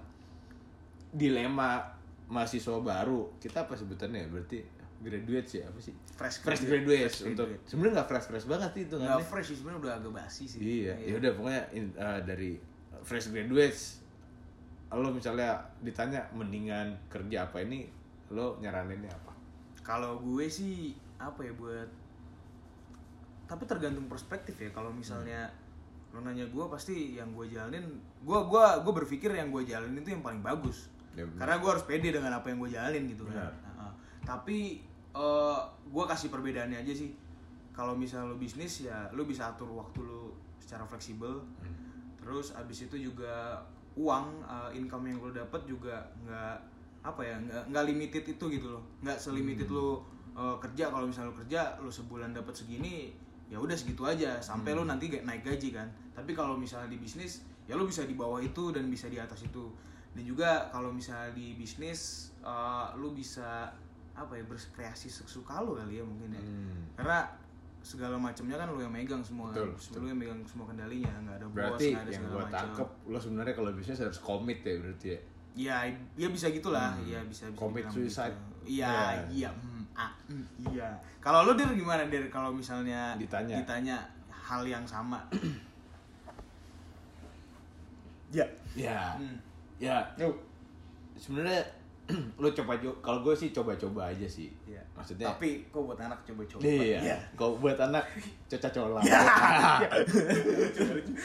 dilema 1.11 1.81
mahasiswa 2.27 2.77
baru. 2.77 3.33
Kita 3.37 3.65
apa 3.65 3.73
sebutannya 3.73 4.25
ya? 4.25 4.29
Berarti 4.29 4.59
graduate 4.99 5.47
sih 5.47 5.61
apa 5.63 5.79
sih? 5.79 5.95
Fresh 6.13 6.43
Fresh 6.43 6.63
graduate. 6.67 7.07
Fresh 7.09 7.29
untuk 7.29 7.47
sebenarnya 7.63 7.93
nggak 8.01 8.07
fresh 8.07 8.25
fresh 8.27 8.45
banget 8.45 8.69
sih 8.75 8.83
itu 8.85 8.95
Nggak 8.99 9.15
kan? 9.15 9.29
fresh 9.31 9.47
sih 9.47 9.57
sebenarnya 9.57 9.79
udah 9.81 9.93
agak 9.97 10.11
basi 10.13 10.43
sih. 10.45 10.59
Iya, 10.59 10.93
ya 10.99 11.13
udah 11.17 11.31
pokoknya 11.33 11.63
in- 11.71 11.95
eh, 11.95 12.19
dari 12.23 12.51
fresh 13.01 13.31
graduates 13.31 14.03
lo 14.89 15.13
misalnya 15.13 15.53
ditanya 15.85 16.25
mendingan 16.33 16.97
kerja 17.07 17.45
apa 17.45 17.61
ini 17.61 17.85
lo 18.29 18.57
nyaraninnya 18.57 19.13
apa? 19.13 19.31
Kalau 19.79 20.17
gue 20.19 20.45
sih 20.45 20.91
apa 21.15 21.41
ya 21.41 21.53
buat 21.53 21.89
tapi 23.45 23.65
tergantung 23.65 24.05
perspektif 24.05 24.53
ya. 24.57 24.69
Kalau 24.69 24.93
misalnya 24.93 25.49
lo 26.09 26.21
nanya 26.21 26.45
gue 26.45 26.65
pasti 26.67 27.15
yang 27.15 27.33
gue 27.33 27.45
jalanin, 27.47 27.85
gue 28.19 28.39
gua 28.45 28.81
gue 28.81 28.93
berpikir 28.93 29.29
yang 29.29 29.49
gue 29.49 29.61
jalanin 29.63 29.97
itu 29.97 30.09
yang 30.11 30.21
paling 30.21 30.41
bagus. 30.41 30.89
Ya. 31.19 31.25
Karena 31.35 31.55
gue 31.59 31.69
harus 31.69 31.83
pede 31.83 32.15
dengan 32.15 32.31
apa 32.31 32.47
yang 32.47 32.63
gue 32.63 32.71
jalanin 32.71 33.03
gitu 33.11 33.27
kan. 33.27 33.51
Nah, 33.75 33.91
tapi 34.23 34.79
eh 35.09 35.59
gue 35.89 36.03
kasih 36.07 36.31
perbedaannya 36.31 36.79
aja 36.79 36.93
sih. 36.95 37.11
Kalau 37.75 37.95
misalnya 37.95 38.31
lo 38.31 38.37
bisnis 38.39 38.87
ya 38.87 39.07
lo 39.11 39.23
bisa 39.27 39.51
atur 39.51 39.71
waktu 39.75 39.99
lo 40.03 40.31
secara 40.61 40.87
fleksibel. 40.87 41.43
Terus 42.19 42.55
abis 42.55 42.87
itu 42.87 43.11
juga 43.11 43.59
uang 43.99 44.45
eh, 44.47 44.79
income 44.79 45.11
yang 45.11 45.19
lo 45.19 45.31
dapat 45.35 45.67
juga 45.67 46.07
nggak 46.23 46.55
apa 46.99 47.21
ya 47.23 47.35
nggak 47.39 47.63
nggak 47.71 47.85
limited 47.89 48.23
itu 48.23 48.45
gitu 48.47 48.67
loh. 48.79 48.83
Nggak 49.03 49.17
selimited 49.19 49.67
lo 49.67 50.05
eh, 50.37 50.55
kerja. 50.63 50.87
Kalau 50.87 51.05
misalnya 51.09 51.33
lo 51.33 51.35
kerja 51.35 51.61
lo 51.83 51.91
sebulan 51.91 52.31
dapat 52.31 52.55
segini 52.55 53.11
ya 53.49 53.57
udah 53.57 53.75
segitu 53.75 54.05
aja. 54.07 54.39
Sampai 54.39 54.77
lo 54.77 54.87
nanti 54.87 55.09
naik 55.09 55.43
gaji 55.43 55.75
kan. 55.75 55.89
Tapi 56.15 56.31
kalau 56.31 56.55
misalnya 56.55 56.91
di 56.91 56.99
bisnis 57.01 57.43
ya 57.65 57.77
lo 57.77 57.85
bisa 57.85 58.05
di 58.05 58.17
bawah 58.17 58.41
itu 58.41 58.73
dan 58.73 58.89
bisa 58.89 59.09
di 59.09 59.17
atas 59.17 59.45
itu 59.45 59.69
dan 60.19 60.27
juga 60.27 60.67
kalau 60.67 60.91
misalnya 60.91 61.31
di 61.31 61.55
bisnis 61.55 62.27
eh, 62.41 62.87
lo 62.93 63.15
bisa 63.15 63.71
apa 64.11 64.35
ya 64.35 64.43
berkreasi 64.43 65.07
sesuka 65.07 65.63
lo 65.63 65.73
kali 65.73 65.95
ya 65.95 66.03
mungkin 66.03 66.29
ya 66.29 66.43
Hmm. 66.43 66.83
karena 66.93 67.23
segala 67.79 68.19
macamnya 68.19 68.59
kan 68.59 68.67
lo 68.67 68.75
yang 68.77 68.91
megang 68.91 69.23
semua 69.23 69.55
Betul, 69.55 69.71
kan 69.71 70.03
lo 70.03 70.07
yang 70.07 70.19
megang 70.19 70.41
semua 70.43 70.67
kendalinya 70.67 71.07
nggak 71.23 71.35
ada 71.39 71.47
bos 71.47 71.55
Berarti 71.55 71.85
nggak 71.89 72.03
ada 72.03 72.11
yang 72.11 72.19
segala 72.21 72.35
gue 72.35 72.51
tangkep 72.51 72.89
lo 73.07 73.17
sebenarnya 73.17 73.53
kalau 73.55 73.69
bisnis 73.71 73.97
harus 73.97 74.19
komit 74.19 74.59
ya 74.59 74.75
berarti 74.75 75.07
ya. 75.07 75.19
ya 75.55 75.75
ya 76.17 76.27
bisa 76.27 76.51
gitulah 76.51 76.91
ya 77.01 77.23
bisa 77.23 77.47
bisa 77.47 77.55
Commit 77.55 77.87
dibilang 77.87 77.95
suicide. 77.95 78.35
gitu. 78.35 78.75
iya 78.75 78.91
Ya. 78.91 79.23
iya 79.31 79.49
mm, 79.49 79.83
ah, 79.95 80.11
mm, 80.27 80.45
iya 80.69 80.89
kalau 81.17 81.39
lo 81.41 81.55
dir 81.55 81.71
gimana 81.71 82.03
dir 82.05 82.27
kalau 82.27 82.51
misalnya 82.51 83.15
Ditanya. 83.15 83.55
ditanya 83.57 83.97
hal 84.29 84.61
yang 84.63 84.83
sama 84.83 85.23
ya 88.29 88.45
Ya, 88.77 89.17
Hmm. 89.17 89.39
Ya. 89.79 89.97
Sebenarnya 91.19 91.63
lo 92.41 92.49
coba 92.49 92.73
kalau 93.05 93.21
gue 93.21 93.35
sih 93.37 93.49
coba-coba 93.53 94.09
aja 94.09 94.25
sih. 94.25 94.49
Iya. 94.65 94.81
Maksudnya 94.97 95.29
tapi 95.29 95.63
kok 95.69 95.85
buat 95.85 95.99
anak 96.01 96.19
coba-coba 96.25 96.61
Iya. 96.65 97.17
Kalau 97.37 97.53
buat 97.61 97.77
anak 97.77 98.03
coca 98.49 98.69
cola. 98.73 98.99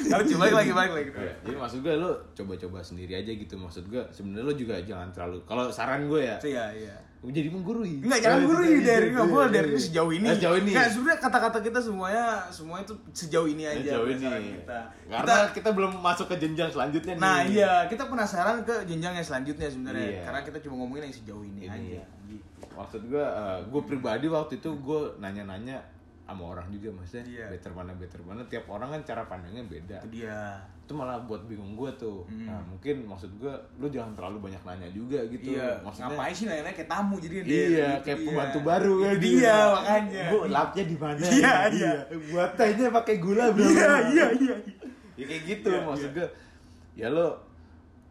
kalau 0.07 0.25
coba 0.31 0.45
lagi 0.53 0.73
balik 0.77 0.93
lagi 0.93 1.11
Iya, 1.25 1.35
Jadi 1.40 1.57
maksud 1.57 1.79
gue 1.81 1.95
lo 1.97 2.11
coba-coba 2.37 2.79
sendiri 2.85 3.17
aja 3.17 3.33
gitu. 3.33 3.55
Maksud 3.57 3.88
gue 3.88 4.03
sebenarnya 4.12 4.45
lo 4.45 4.55
juga 4.55 4.77
jangan 4.85 5.09
terlalu. 5.11 5.40
Kalau 5.49 5.73
saran 5.73 6.05
gue 6.07 6.21
ya, 6.21 6.37
iya 6.45 6.67
iya 6.77 6.97
jadi 7.33 7.49
menggurui. 7.49 8.05
Enggak, 8.05 8.21
jangan 8.21 8.39
Iya, 8.41 8.49
gurui 8.49 8.67
iya, 8.69 8.81
dari 8.81 8.85
iya, 8.85 9.13
enggak 9.15 9.27
iya, 9.27 9.33
boleh 9.33 9.49
iya, 9.49 9.57
dari 9.57 9.69
iya. 9.71 9.81
sejauh 9.81 10.13
ini. 10.13 10.27
Ah, 10.29 10.35
sejauh 10.37 10.57
ini. 10.61 10.71
Enggak, 10.75 10.89
sebenarnya 10.93 11.21
kata-kata 11.25 11.59
kita 11.65 11.79
semuanya 11.81 12.27
semua 12.53 12.77
itu 12.85 12.95
sejauh 13.17 13.49
ini 13.49 13.65
aja. 13.65 13.81
Sejauh 13.81 14.09
ini. 14.13 14.27
Kita. 14.61 14.81
Karena 15.09 15.37
kita, 15.55 15.69
belum 15.73 15.93
masuk 16.05 16.27
ke 16.29 16.37
jenjang 16.37 16.71
selanjutnya 16.75 17.15
nih. 17.17 17.23
Nah 17.25 17.39
iya, 17.49 17.73
kita 17.89 18.05
penasaran 18.11 18.57
ke 18.67 18.75
jenjang 18.85 19.15
yang 19.17 19.27
selanjutnya 19.27 19.69
sebenarnya. 19.73 20.07
Iya. 20.11 20.23
Karena 20.29 20.41
kita 20.45 20.59
cuma 20.69 20.75
ngomongin 20.85 21.09
yang 21.09 21.17
sejauh 21.17 21.45
ini, 21.47 21.65
Ini. 21.65 21.73
aja. 21.73 22.03
Gitu. 22.29 22.45
Maksud 22.75 23.03
gue, 23.07 23.27
gue 23.71 23.83
pribadi 23.87 24.27
waktu 24.29 24.59
itu 24.59 24.71
gue 24.77 25.01
nanya-nanya 25.23 25.79
sama 26.25 26.45
orang 26.51 26.67
juga 26.69 26.89
maksudnya 26.91 27.25
Iya. 27.27 27.47
better 27.53 27.73
mana 27.73 27.93
better 27.93 28.21
mana 28.21 28.41
tiap 28.45 28.65
orang 28.67 28.89
kan 28.91 29.01
cara 29.05 29.23
pandangnya 29.25 29.61
beda 29.63 29.97
itu 30.01 30.09
dia 30.15 30.57
itu 30.81 30.93
malah 30.93 31.21
buat 31.21 31.45
bingung 31.45 31.73
gue 31.75 31.91
tuh 31.95 32.25
nah 32.41 32.61
mungkin 32.63 33.05
maksud 33.05 33.29
gue 33.37 33.53
lu 33.77 33.87
jangan 33.87 34.13
terlalu 34.15 34.49
banyak 34.49 34.63
nanya 34.63 34.89
juga 34.89 35.21
gitu 35.27 35.53
iya 35.53 35.77
maksudnya 35.79 36.09
ngapain 36.11 36.33
sih 36.33 36.45
nanya 36.45 36.73
kayak 36.73 36.89
tamu 36.89 37.17
jadi 37.19 37.35
dia 37.37 37.45
Iya, 37.45 37.61
gitu 37.69 38.01
kayak 38.03 38.17
dia. 38.17 38.27
pembantu 38.27 38.59
baru 38.63 38.95
kan. 38.99 39.15
Dia 39.19 39.57
makanya 39.71 40.23
Bu, 40.27 40.39
lapnya 40.47 40.85
di 40.85 40.97
mana? 40.97 41.21
Iya, 41.23 41.55
iya. 41.71 41.93
Buat 42.27 42.51
tehnya 42.55 42.87
pakai 42.91 43.17
gula 43.19 43.45
belum? 43.51 43.69
iya 43.71 43.93
iya 44.09 44.27
iya 44.35 44.55
Ya 45.15 45.25
kayak 45.25 45.43
gitu 45.47 45.71
Iya, 45.71 45.81
maksud 45.83 46.11
gue. 46.11 46.29
Ya 46.95 47.09
lo 47.09 47.29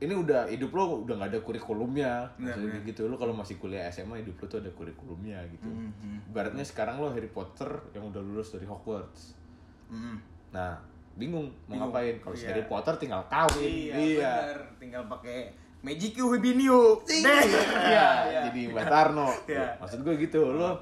ini 0.03 0.13
udah 0.13 0.45
hidup 0.45 0.69
lo 0.69 1.01
udah 1.01 1.15
gak 1.15 1.31
ada 1.31 1.39
kurikulumnya. 1.39 2.27
Benar, 2.35 2.53
Maksudnya 2.53 2.79
gitu 2.83 3.01
lo 3.07 3.15
kalau 3.15 3.31
masih 3.31 3.55
kuliah 3.55 3.87
SMA 3.87 4.19
hidup 4.19 4.35
lo 4.37 4.45
tuh 4.45 4.59
ada 4.59 4.69
kurikulumnya 4.69 5.39
gitu. 5.47 5.65
Mhm. 5.65 6.29
Ibaratnya 6.29 6.61
sekarang 6.61 6.99
lo 6.99 7.07
Harry 7.09 7.27
Potter 7.27 7.67
yang 7.91 8.11
udah 8.11 8.19
lulus 8.19 8.51
dari 8.51 8.63
Hogwarts. 8.63 9.39
Hmm. 9.87 10.19
Nah, 10.51 10.75
bingung 11.13 11.47
mau 11.65 11.77
Bingung. 11.79 11.89
ngapain. 11.89 12.15
Kalau 12.19 12.35
si 12.35 12.43
Iya. 12.43 12.49
Harry 12.51 12.65
Potter 12.65 12.93
tinggal 12.97 13.23
kawin. 13.25 13.71
iya 13.93 13.95
benar 14.19 14.57
tinggal 14.75 15.03
pakai 15.07 15.39
Magic 15.79 16.15
Hibinio 16.15 17.03
Iya, 17.03 17.35
iya 17.83 18.39
jadi 18.47 18.61
Batarno. 18.71 19.27
Iya. 19.45 19.75
Maksud 19.77 19.99
gue 20.01 20.15
gitu, 20.17 20.51
lo 20.51 20.79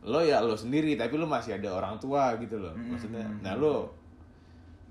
lo 0.00 0.22
ya 0.22 0.38
lo 0.38 0.54
sendiri 0.54 0.94
tapi 0.94 1.16
lo 1.16 1.26
masih 1.26 1.56
ada 1.56 1.72
orang 1.72 1.98
tua 1.98 2.36
gitu 2.36 2.56
loh. 2.56 2.72
Maksudnya, 2.72 3.26
nah 3.40 3.52
lo 3.52 3.90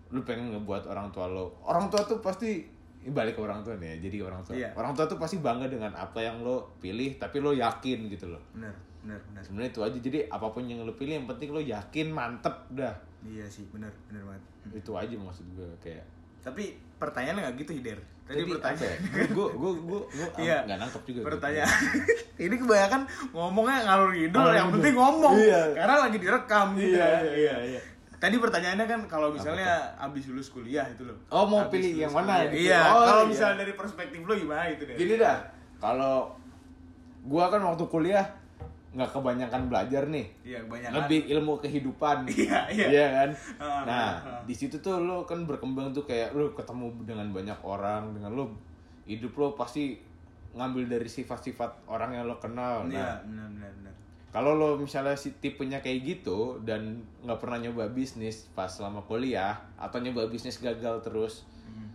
lo 0.05 0.21
pengen 0.21 0.51
ngebuat 0.51 0.85
orang 0.85 1.09
tua 1.09 1.25
lo. 1.25 1.55
Orang 1.63 1.87
tua 1.87 2.03
tuh 2.03 2.19
pasti 2.19 2.61
ini 3.05 3.11
balik 3.11 3.33
ke 3.33 3.41
orang 3.41 3.61
tua 3.61 3.73
nih 3.75 3.85
ya. 3.87 3.97
Jadi 4.03 4.17
orang 4.19 4.41
tua. 4.41 4.53
Iya. 4.55 4.69
Orang 4.73 4.91
tua 4.91 5.05
tuh 5.05 5.15
pasti 5.15 5.37
bangga 5.37 5.65
dengan 5.65 5.93
apa 5.93 6.17
yang 6.17 6.41
lo 6.41 6.73
pilih 6.75 7.15
tapi 7.15 7.37
lo 7.37 7.53
yakin 7.53 8.09
gitu 8.09 8.25
loh. 8.27 8.41
benar 8.51 8.73
benar 8.99 9.21
benar 9.23 9.41
Sebenarnya 9.41 9.69
itu 9.69 9.81
aja. 9.81 9.97
Jadi 9.99 10.17
apa 10.25 10.47
pun 10.49 10.65
yang 10.65 10.81
lo 10.81 10.91
pilih 10.91 11.13
yang 11.15 11.27
penting 11.27 11.49
lo 11.49 11.61
yakin 11.61 12.09
mantep 12.09 12.55
dah. 12.71 12.97
iya 13.23 13.45
sih 13.45 13.65
benar 13.67 13.89
benar 14.05 14.21
banget 14.23 14.43
Itu 14.75 14.93
aja 14.93 15.13
maksud 15.15 15.45
gue 15.51 15.69
kayak 15.79 16.05
tapi 16.39 16.73
pertanyaannya 16.95 17.41
nggak 17.43 17.57
gitu 17.57 17.73
Hider 17.73 17.97
tadi 18.21 18.37
Tadi 18.37 18.51
pertanyaan 18.51 18.85
ya? 18.85 19.25
Gue 19.27 19.47
gue 19.51 19.71
gue 19.75 19.99
gue 20.07 20.27
Iya. 20.45 20.57
nggak 20.61 20.77
nangkep 20.77 21.01
juga. 21.03 21.19
pertanyaan 21.25 21.77
ini 22.45 22.53
kebanyakan 22.55 23.01
ngomongnya 23.31 23.77
ngalur 23.81 24.09
ngidul 24.11 24.37
Ngalur 24.39 24.53
yang 24.55 24.69
penting 24.71 24.93
ngomong 24.93 25.33
Iya. 25.35 25.61
karena 25.73 25.95
lagi 25.99 26.17
direkam 26.17 26.67
gitu 26.75 26.93
Iya 26.93 27.05
kan. 27.07 27.23
iya 27.33 27.55
iya. 27.67 27.81
Tadi 28.25 28.35
pertanyaannya 28.35 28.85
kan 28.85 29.01
kalau 29.05 29.29
misalnya 29.29 29.69
abis 29.95 30.25
lulus 30.27 30.49
kuliah 30.49 30.81
itu 30.85 31.05
loh 31.05 31.13
Oh, 31.29 31.45
mau 31.45 31.61
Abis 31.61 31.77
pilih 31.77 31.93
yang 32.01 32.09
mana 32.09 32.41
gitu? 32.47 32.65
iya 32.65 32.81
Oh, 32.89 33.05
kalau 33.05 33.23
iya. 33.23 33.29
misalnya 33.29 33.57
dari 33.61 33.73
perspektif 33.73 34.19
lo 34.19 34.33
gimana 34.33 34.65
gitu 34.67 34.83
deh 34.83 34.95
Gini 34.95 35.13
dah, 35.15 35.37
kalau 35.77 36.33
gua 37.23 37.47
kan 37.47 37.61
waktu 37.61 37.85
kuliah 37.85 38.25
nggak 38.91 39.11
kebanyakan 39.11 39.67
belajar 39.67 40.07
nih, 40.07 40.23
iya 40.41 40.63
banyak 40.63 40.87
lebih 40.87 41.27
ilmu 41.29 41.59
kehidupan. 41.59 42.23
Iya, 42.31 42.63
iya. 42.71 43.05
kan? 43.13 43.29
Ah, 43.59 43.83
Nah, 43.83 44.09
ah. 44.15 44.39
di 44.41 44.55
situ 44.55 44.79
tuh 44.79 45.03
lo 45.03 45.27
kan 45.27 45.43
berkembang 45.43 45.91
tuh 45.91 46.01
kayak 46.01 46.31
lo 46.31 46.55
ketemu 46.55 46.95
dengan 47.03 47.27
banyak 47.29 47.59
orang, 47.59 48.15
dengan 48.15 48.31
lo 48.31 48.55
hidup 49.03 49.35
lo 49.35 49.51
pasti 49.51 49.99
ngambil 50.55 50.87
dari 50.87 51.11
sifat-sifat 51.11 51.83
orang 51.85 52.15
yang 52.15 52.23
lo 52.23 52.39
kenal. 52.39 52.87
iya 52.87 53.19
Nah, 53.19 53.27
benar 53.27 53.47
benar 53.51 53.71
benar 53.75 53.93
kalau 54.35 54.51
lo 54.51 54.75
misalnya 54.75 55.15
si 55.15 55.31
tipenya 55.33 55.79
kayak 55.79 56.03
gitu 56.03 56.59
dan 56.59 56.99
nggak 57.23 57.39
pernah 57.39 57.55
nyoba 57.57 57.87
bisnis 57.87 58.51
pas 58.51 58.67
selama 58.67 58.99
kuliah 59.01 59.55
atau 59.75 59.97
nyoba 59.97 60.27
bisnis 60.27 60.59
gagal 60.59 60.99
terus 60.99 61.47
Hmm. 61.63 61.87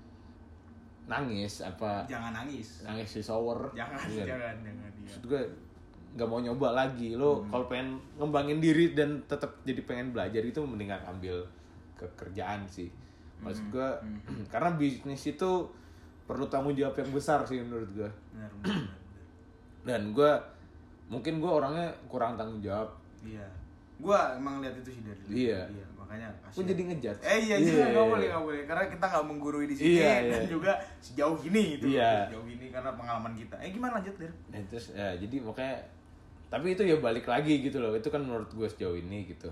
nangis 1.05 1.61
apa? 1.61 2.09
Jangan 2.09 2.33
nangis. 2.33 2.81
Nangis 2.83 3.13
di 3.13 3.21
shower. 3.21 3.69
Jangan 3.71 3.99
Iya. 4.09 4.25
jangan 4.27 4.57
jangan 4.59 4.91
maksud 4.99 5.23
gue 5.27 5.43
nggak 6.11 6.27
mau 6.27 6.41
nyoba 6.41 6.69
lagi. 6.75 7.13
Lo 7.13 7.45
kalau 7.47 7.67
pengen 7.67 8.01
ngembangin 8.17 8.59
diri 8.59 8.95
dan 8.95 9.21
tetap 9.27 9.61
jadi 9.63 9.85
pengen 9.85 10.11
belajar 10.11 10.41
itu 10.41 10.59
mendingan 10.59 11.05
ambil 11.05 11.45
ke 11.95 12.09
kerjaan 12.17 12.65
sih. 12.65 12.89
Maksud 13.39 13.69
gue 13.69 13.89
karena 14.53 14.73
bisnis 14.75 15.23
itu 15.27 15.51
perlu 16.25 16.47
tanggung 16.47 16.73
jawab 16.73 16.97
yang 16.97 17.11
besar 17.11 17.43
sih 17.43 17.59
menurut 17.59 17.91
gue. 17.91 18.11
Benar, 18.33 18.51
benar. 18.57 18.87
dan 19.81 20.03
gue 20.11 20.33
mungkin 21.11 21.35
gue 21.37 21.51
orangnya 21.51 21.91
kurang 22.07 22.35
tanggung 22.35 22.61
jawab 22.61 22.89
iya 23.21 23.45
gua 23.99 24.33
emang 24.33 24.65
lihat 24.65 24.73
itu 24.79 24.91
sih 24.91 25.03
dari. 25.03 25.21
Iya. 25.29 25.61
iya 25.69 25.87
makanya 25.93 26.29
gue 26.49 26.65
jadi 26.65 26.83
ngejudge 26.85 27.21
Eh 27.21 27.39
iya 27.45 27.57
iya 27.59 27.85
nggak 27.91 28.07
boleh 28.09 28.27
nggak 28.27 28.45
boleh 28.47 28.63
karena 28.65 28.85
kita 28.89 29.05
nggak 29.05 29.27
menggurui 29.27 29.67
di 29.67 29.75
sini 29.75 30.01
Iya, 30.01 30.15
dan 30.25 30.41
iya. 30.41 30.49
juga 30.49 30.73
sejauh 30.99 31.39
ini 31.45 31.63
itu 31.77 31.87
Iya. 31.91 32.11
sejauh 32.25 32.49
ini 32.49 32.67
karena 32.69 32.91
pengalaman 32.93 33.35
kita. 33.35 33.55
Eh 33.59 33.71
gimana 33.71 34.01
lanjut 34.01 34.17
der? 34.17 34.33
Nah, 34.49 34.63
terus 34.65 34.87
ya 34.91 35.13
jadi 35.15 35.37
makanya 35.41 35.77
tapi 36.49 36.67
itu 36.71 36.83
ya 36.83 36.97
balik 36.97 37.27
lagi 37.27 37.61
gitu 37.61 37.79
loh 37.79 37.93
itu 37.93 38.09
kan 38.09 38.19
menurut 38.21 38.49
gue 38.49 38.67
sejauh 38.67 38.97
ini 38.97 39.29
gitu 39.29 39.47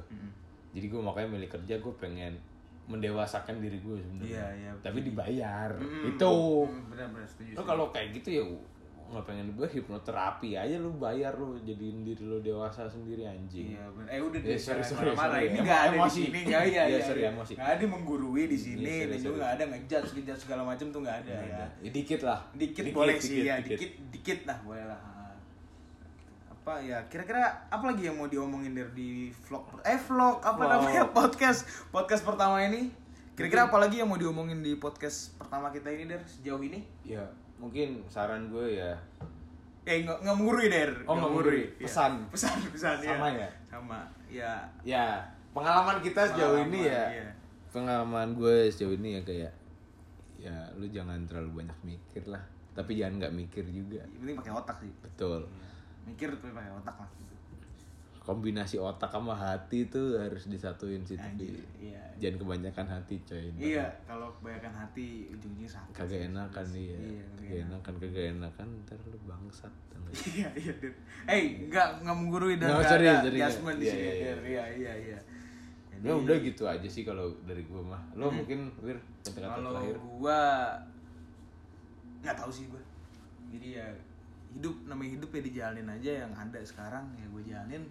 jadi 0.70 0.86
gue 0.86 1.00
makanya 1.00 1.28
milih 1.30 1.46
kerja 1.48 1.74
gue 1.76 1.94
pengen 1.94 2.34
mendewasakan 2.84 3.60
diri 3.60 3.78
gue 3.78 3.96
sebenarnya 3.96 4.32
Iya, 4.32 4.46
iya. 4.56 4.70
tapi 4.80 4.98
dibayar 5.02 5.70
Mm, 5.74 6.10
itu 6.10 6.32
mm, 6.64 6.88
benar-benar 6.88 7.28
setuju. 7.28 7.52
lo 7.52 7.62
kalau 7.62 7.86
kayak 7.88 8.16
gitu 8.16 8.28
ya 8.32 8.42
nggak 9.08 9.24
pengen 9.24 9.48
gue 9.50 9.64
hipnoterapi 9.64 10.52
aja 10.52 10.76
lu 10.76 10.92
bayar 10.94 11.32
lu 11.32 11.56
jadiin 11.58 12.02
diri 12.02 12.20
lu 12.20 12.38
dewasa 12.38 12.84
sendiri 12.84 13.24
anjing 13.24 13.72
Iya, 13.72 13.88
benar. 13.88 14.08
Eh 14.10 14.20
udah 14.20 14.36
Eh, 14.38 14.44
deh, 14.44 14.58
sorry, 14.58 14.78
jangan 14.78 14.92
sorry, 14.94 15.12
sorry. 15.14 15.40
Ini 15.40 15.48
Emo- 15.50 15.64
nggak 15.64 15.80
ada 15.80 15.96
di 15.98 16.10
sini, 16.10 16.38
nggak 16.44 16.62
iya, 16.68 16.82
Iya, 16.82 16.82
iya, 16.86 16.98
sorry, 17.00 17.22
emosi. 17.24 17.52
Nggak 17.54 17.70
ada 17.70 17.84
menggurui 17.88 18.42
di 18.44 18.58
sini 18.58 18.80
Iya, 18.80 18.92
sorry, 18.94 19.08
dan 19.08 19.18
juga 19.18 19.36
nggak 19.38 19.52
ada 19.54 19.64
ngejudge, 19.66 20.10
ngejudge 20.14 20.40
segala 20.40 20.62
macam 20.62 20.86
tuh 20.88 21.00
nggak 21.00 21.16
ada 21.18 21.32
ya. 21.34 21.64
ya 21.80 21.90
dikit 21.90 22.20
lah 22.22 22.40
Dikit, 22.52 22.84
boleh 22.90 23.16
sih 23.16 23.42
ya, 23.42 23.56
dikit, 23.58 23.90
dikit 24.10 24.38
lah 24.44 24.58
boleh 24.62 24.84
lah. 24.84 25.00
Apa 26.50 26.72
ya? 26.78 27.00
Kira-kira 27.08 27.40
apa 27.66 27.84
lagi 27.86 28.04
yang 28.04 28.14
mau 28.14 28.26
diomongin 28.26 28.72
dari 28.72 28.92
di 28.92 29.08
vlog? 29.32 29.80
Eh 29.82 29.96
vlog 29.96 30.36
apa 30.38 30.60
namanya 30.60 31.08
podcast 31.16 31.64
podcast 31.88 32.20
pertama 32.22 32.60
ini? 32.60 32.92
Kira-kira 33.38 33.70
apa 33.70 33.78
lagi 33.78 34.02
yang 34.02 34.10
mau 34.10 34.18
diomongin 34.18 34.66
di 34.66 34.74
podcast 34.74 35.38
pertama 35.38 35.70
kita 35.70 35.94
ini 35.94 36.10
der 36.10 36.18
sejauh 36.26 36.58
ini? 36.58 36.82
ya 37.06 37.22
mungkin 37.62 38.02
saran 38.10 38.50
gue 38.50 38.82
ya 38.82 38.98
Eh 39.86 40.02
nggak 40.02 40.26
nggak 40.26 40.36
der. 40.66 40.90
Oh, 41.06 41.14
nggak 41.14 41.30
menggurui. 41.30 41.62
Iya. 41.78 41.86
Pesan. 41.86 42.12
pesan 42.34 42.58
pesan 42.74 42.98
Sama 42.98 43.30
ya? 43.30 43.48
Sama 43.62 43.98
ya. 44.26 44.52
ya 44.82 45.22
pengalaman 45.54 46.02
kita 46.02 46.34
sejauh 46.34 46.66
ini 46.66 46.90
ya 46.90 47.06
Pengalaman, 47.06 47.14
iya. 47.14 47.28
pengalaman 47.70 48.28
gue 48.34 48.56
sejauh 48.74 48.94
ini 48.98 49.08
ya 49.16 49.22
kayak 49.22 49.52
ya 50.42 50.56
lu 50.74 50.90
jangan 50.90 51.22
terlalu 51.30 51.62
banyak 51.62 51.78
mikir 51.86 52.26
lah 52.26 52.42
tapi 52.74 52.98
jangan 52.98 53.22
nggak 53.22 53.34
mikir 53.38 53.62
juga 53.70 54.02
Yang 54.02 54.18
penting 54.18 54.36
pakai 54.42 54.54
otak 54.58 54.76
sih. 54.82 54.90
betul 54.98 55.46
Mikir 56.10 56.34
tapi 56.42 56.50
pakai 56.50 56.74
otak 56.74 56.96
lah. 56.98 57.10
Kombinasi 58.28 58.76
otak 58.76 59.08
sama 59.08 59.32
hati 59.32 59.88
tuh 59.88 60.20
harus 60.20 60.52
disatuin 60.52 61.00
sih 61.00 61.16
tapi 61.16 61.48
iya. 61.80 61.96
jangan 62.20 62.44
kebanyakan 62.44 62.84
hati 62.84 63.16
coy 63.24 63.48
Iya, 63.56 63.88
kalau 64.04 64.28
kebanyakan 64.36 64.84
hati 64.84 65.32
ujung-ujungnya 65.32 65.64
sakit. 65.64 65.96
kagak 65.96 66.20
enakan 66.28 66.66
dia 66.76 66.92
Iya, 67.00 67.24
kagak 67.24 67.40
kagak 67.40 67.64
enakan 67.64 67.94
kagak 67.96 68.26
enakan 68.36 68.68
ntar 68.84 68.98
lu 69.08 69.18
bangsat 69.24 69.72
nggak? 69.72 70.12
Iya, 70.28 70.48
iya, 70.60 70.72
Der. 70.76 70.92
Eh, 71.24 71.42
enggak 71.64 71.88
enggak 72.04 72.16
menggurui 72.20 72.54
dan 72.60 72.68
Nggak, 72.76 73.00
ada 73.00 73.10
adjustment 73.24 73.78
di 73.80 73.86
iya, 73.88 73.92
sini, 73.96 74.04
iya, 74.04 74.12
iya. 74.12 74.34
Iya, 74.36 74.64
iya, 74.76 74.92
iya. 75.08 75.18
Jadi, 75.88 76.04
Ya 76.04 76.12
udah 76.14 76.36
gitu 76.44 76.62
aja 76.68 76.88
sih 76.88 77.02
kalau 77.08 77.32
dari 77.48 77.64
gua 77.64 77.96
mah 77.96 78.02
lo 78.12 78.28
mungkin 78.28 78.68
wir 78.84 79.00
kata-kata 79.24 79.56
kalau 79.56 79.72
terakhir 79.72 79.96
gua 80.04 80.40
nggak 82.20 82.36
tahu 82.36 82.50
sih 82.52 82.64
gua. 82.68 82.82
Jadi 83.48 83.80
ya 83.80 83.88
hidup 84.52 84.76
namanya 84.84 85.16
hidup 85.16 85.30
ya 85.32 85.40
dijalanin 85.44 85.88
aja 85.88 86.10
yang 86.28 86.32
ada 86.36 86.60
sekarang 86.60 87.04
ya 87.16 87.24
gue 87.24 87.42
jalanin. 87.48 87.84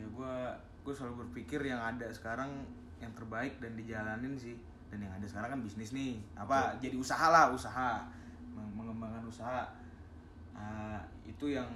Ya 0.00 0.06
gua 0.08 0.56
gue 0.80 0.90
selalu 0.90 1.28
berpikir 1.28 1.60
yang 1.62 1.76
ada 1.78 2.08
sekarang 2.08 2.48
yang 2.96 3.12
terbaik 3.12 3.60
dan 3.60 3.76
dijalanin 3.76 4.32
sih. 4.34 4.56
Dan 4.88 5.04
yang 5.04 5.12
ada 5.12 5.22
sekarang 5.22 5.52
kan 5.52 5.60
bisnis 5.60 5.92
nih. 5.92 6.16
Apa 6.34 6.72
jadi 6.80 6.96
usaha 6.96 7.28
lah, 7.28 7.52
usaha. 7.52 8.00
Meng- 8.50 8.72
Mengembangkan 8.72 9.22
usaha. 9.22 9.68
Ah, 10.50 10.98
itu 11.22 11.46
yang 11.48 11.68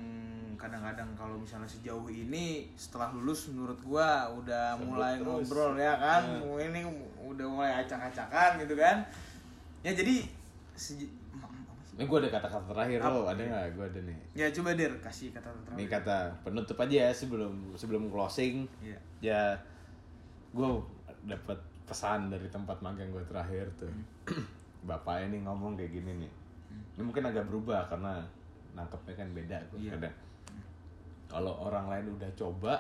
kadang-kadang 0.55 1.13
kalau 1.13 1.37
misalnya 1.37 1.67
sejauh 1.67 2.07
ini 2.07 2.69
setelah 2.75 3.11
lulus 3.11 3.49
menurut 3.49 3.77
gua 3.81 4.25
udah 4.31 4.75
Sebut 4.77 4.87
mulai 4.89 5.15
terus. 5.17 5.47
ngobrol 5.47 5.73
ya 5.77 5.95
kan 5.95 6.23
Nah. 6.41 6.59
ini 6.59 6.81
udah 7.19 7.47
mulai 7.47 7.73
acak-acakan 7.81 8.61
gitu 8.61 8.75
kan 8.75 9.05
ya 9.81 9.93
jadi? 9.93 10.25
Ini 11.95 12.05
gua 12.05 12.19
ada 12.19 12.31
kata-kata 12.31 12.67
terakhir 12.69 12.99
lo 12.99 13.23
Apa? 13.23 13.33
ada 13.33 13.43
nggak 13.45 13.67
gua 13.73 13.87
ada 13.87 14.01
nih 14.03 14.19
ya 14.35 14.47
coba 14.51 14.75
der 14.75 14.93
kasih 14.99 15.31
kata 15.31 15.47
terakhir 15.47 15.79
Ini 15.79 15.85
kata 15.87 16.17
penutup 16.43 16.77
aja 16.77 16.97
ya 17.07 17.11
sebelum 17.11 17.53
sebelum 17.75 18.03
closing. 18.09 18.67
Iya. 18.83 18.99
Ya, 19.23 19.43
gue 20.51 20.69
dapat 21.25 21.57
pesan 21.85 22.29
dari 22.29 22.47
tempat 22.47 22.77
magang 22.79 23.09
gue 23.09 23.25
terakhir 23.25 23.65
tuh. 23.75 23.89
Bapak 24.89 25.25
ini 25.25 25.41
ngomong 25.41 25.75
kayak 25.75 25.95
gini 25.95 26.13
nih. 26.21 26.33
Ini 26.95 27.03
mungkin 27.03 27.25
agak 27.25 27.47
berubah 27.49 27.89
karena 27.89 28.21
nangkepnya 28.73 29.15
kan 29.17 29.29
beda 29.33 29.59
gue 29.71 29.79
Iya. 29.81 29.93
kadang. 29.97 30.17
Kalau 31.25 31.55
orang 31.63 31.89
lain 31.89 32.07
udah 32.13 32.31
coba 32.35 32.75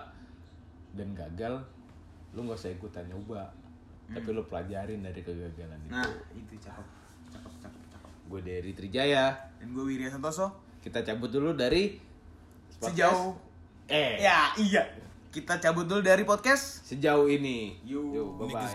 dan 0.92 1.10
gagal, 1.14 1.54
lu 2.32 2.44
nggak 2.44 2.58
usah 2.58 2.70
ikutan 2.70 3.06
nyoba. 3.08 3.46
Tapi 4.04 4.28
lu 4.30 4.44
pelajarin 4.44 5.00
dari 5.00 5.20
kegagalan 5.20 5.80
itu. 5.80 5.90
nah 5.90 6.04
itu 6.36 6.54
cakep 6.60 6.86
cakep 7.32 7.52
cakep 7.62 7.82
Gue 8.28 8.40
dari 8.40 8.72
Trijaya. 8.72 9.52
dan 9.60 9.68
gue 9.72 9.84
Wirya 9.84 10.10
Santoso 10.10 10.52
Kita 10.84 11.00
cabut 11.00 11.32
dulu 11.32 11.56
dari 11.56 11.96
podcast. 12.80 12.92
sejauh 12.92 13.32
eh 13.88 14.20
ya 14.20 14.52
iya 14.56 14.84
kita 15.34 15.58
cabut 15.58 15.82
dulu 15.90 15.98
dari 15.98 16.22
podcast. 16.22 16.86
Sejauh 16.86 17.26
ini. 17.26 17.74
Yo. 17.82 18.06
Yo, 18.14 18.38
bye 18.38 18.54
bye. 18.54 18.70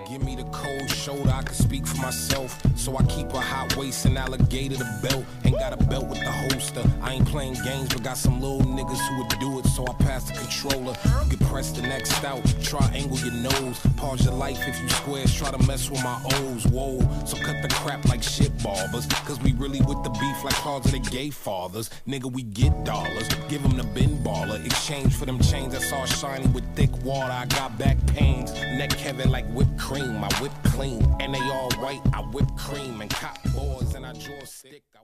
So 2.79 2.95
I 2.95 3.03
keep 3.03 3.33
a 3.33 3.41
hot 3.41 3.75
waist 3.75 4.05
and 4.05 4.17
alligator 4.17 4.77
the 4.77 4.99
belt. 5.03 5.25
Ain't 5.43 5.59
got 5.59 5.73
a 5.73 5.83
belt 5.83 6.07
with 6.07 6.19
the 6.19 6.31
holster. 6.31 6.81
I 7.01 7.15
ain't 7.15 7.27
playing 7.27 7.55
games, 7.65 7.89
but 7.89 8.03
got 8.03 8.17
some 8.17 8.39
little 8.39 8.61
niggas 8.61 8.97
who 9.09 9.17
would 9.17 9.39
do 9.39 9.59
it. 9.59 9.65
So 9.65 9.85
I 9.85 9.93
pass 10.01 10.23
the 10.23 10.33
controller. 10.33 10.95
You 11.25 11.35
can 11.35 11.47
press 11.47 11.71
the 11.71 11.81
next 11.81 12.23
out, 12.23 12.41
triangle 12.63 13.17
your 13.19 13.33
nose. 13.33 13.79
Pause 13.97 14.25
your 14.25 14.33
life 14.33 14.65
if 14.65 14.81
you 14.81 14.87
squares, 14.87 15.35
try 15.35 15.51
to 15.51 15.57
mess 15.67 15.89
with 15.89 16.01
my 16.05 16.21
O's. 16.35 16.65
Whoa, 16.67 16.99
so 17.25 17.35
cut 17.37 17.61
the 17.61 17.67
crap 17.67 18.05
like 18.05 18.23
shit 18.23 18.51
barbers. 18.63 19.05
Cause 19.27 19.41
we 19.41 19.51
really 19.53 19.81
with 19.81 20.01
the 20.05 20.11
beef 20.11 20.43
like 20.45 20.55
cars 20.55 20.85
of 20.85 20.91
the 20.93 20.99
gay 20.99 21.31
fathers. 21.31 21.89
Nigga, 22.07 22.31
we 22.31 22.43
get 22.43 22.85
dollars. 22.85 23.27
Give 23.49 23.61
them 23.61 23.75
the 23.75 23.83
bin 23.83 24.23
baller. 24.23 24.65
Exchange 24.65 25.13
for 25.13 25.25
them 25.25 25.39
chains 25.39 25.73
that's 25.73 25.91
all 25.91 26.05
shiny 26.05 26.47
with 26.47 26.63
thick 26.75 26.91
water. 27.03 27.31
I 27.31 27.45
got 27.47 27.77
back 27.77 27.97
pains. 28.07 28.53
Neck 28.53 28.93
heavy 28.93 29.27
like 29.27 29.45
whipped 29.51 29.77
cream. 29.77 30.23
I 30.23 30.29
whip 30.41 30.53
clean. 30.63 31.03
And 31.19 31.33
they 31.33 31.41
all 31.41 31.71
white. 31.73 32.01
I 32.13 32.21
whip 32.21 32.47
cream 32.69 33.01
and 33.01 33.09
cop 33.09 33.37
boards 33.55 33.95
and 33.95 34.05
I 34.05 34.13
draw 34.13 34.43
stick. 34.45 34.83
I 34.95 34.99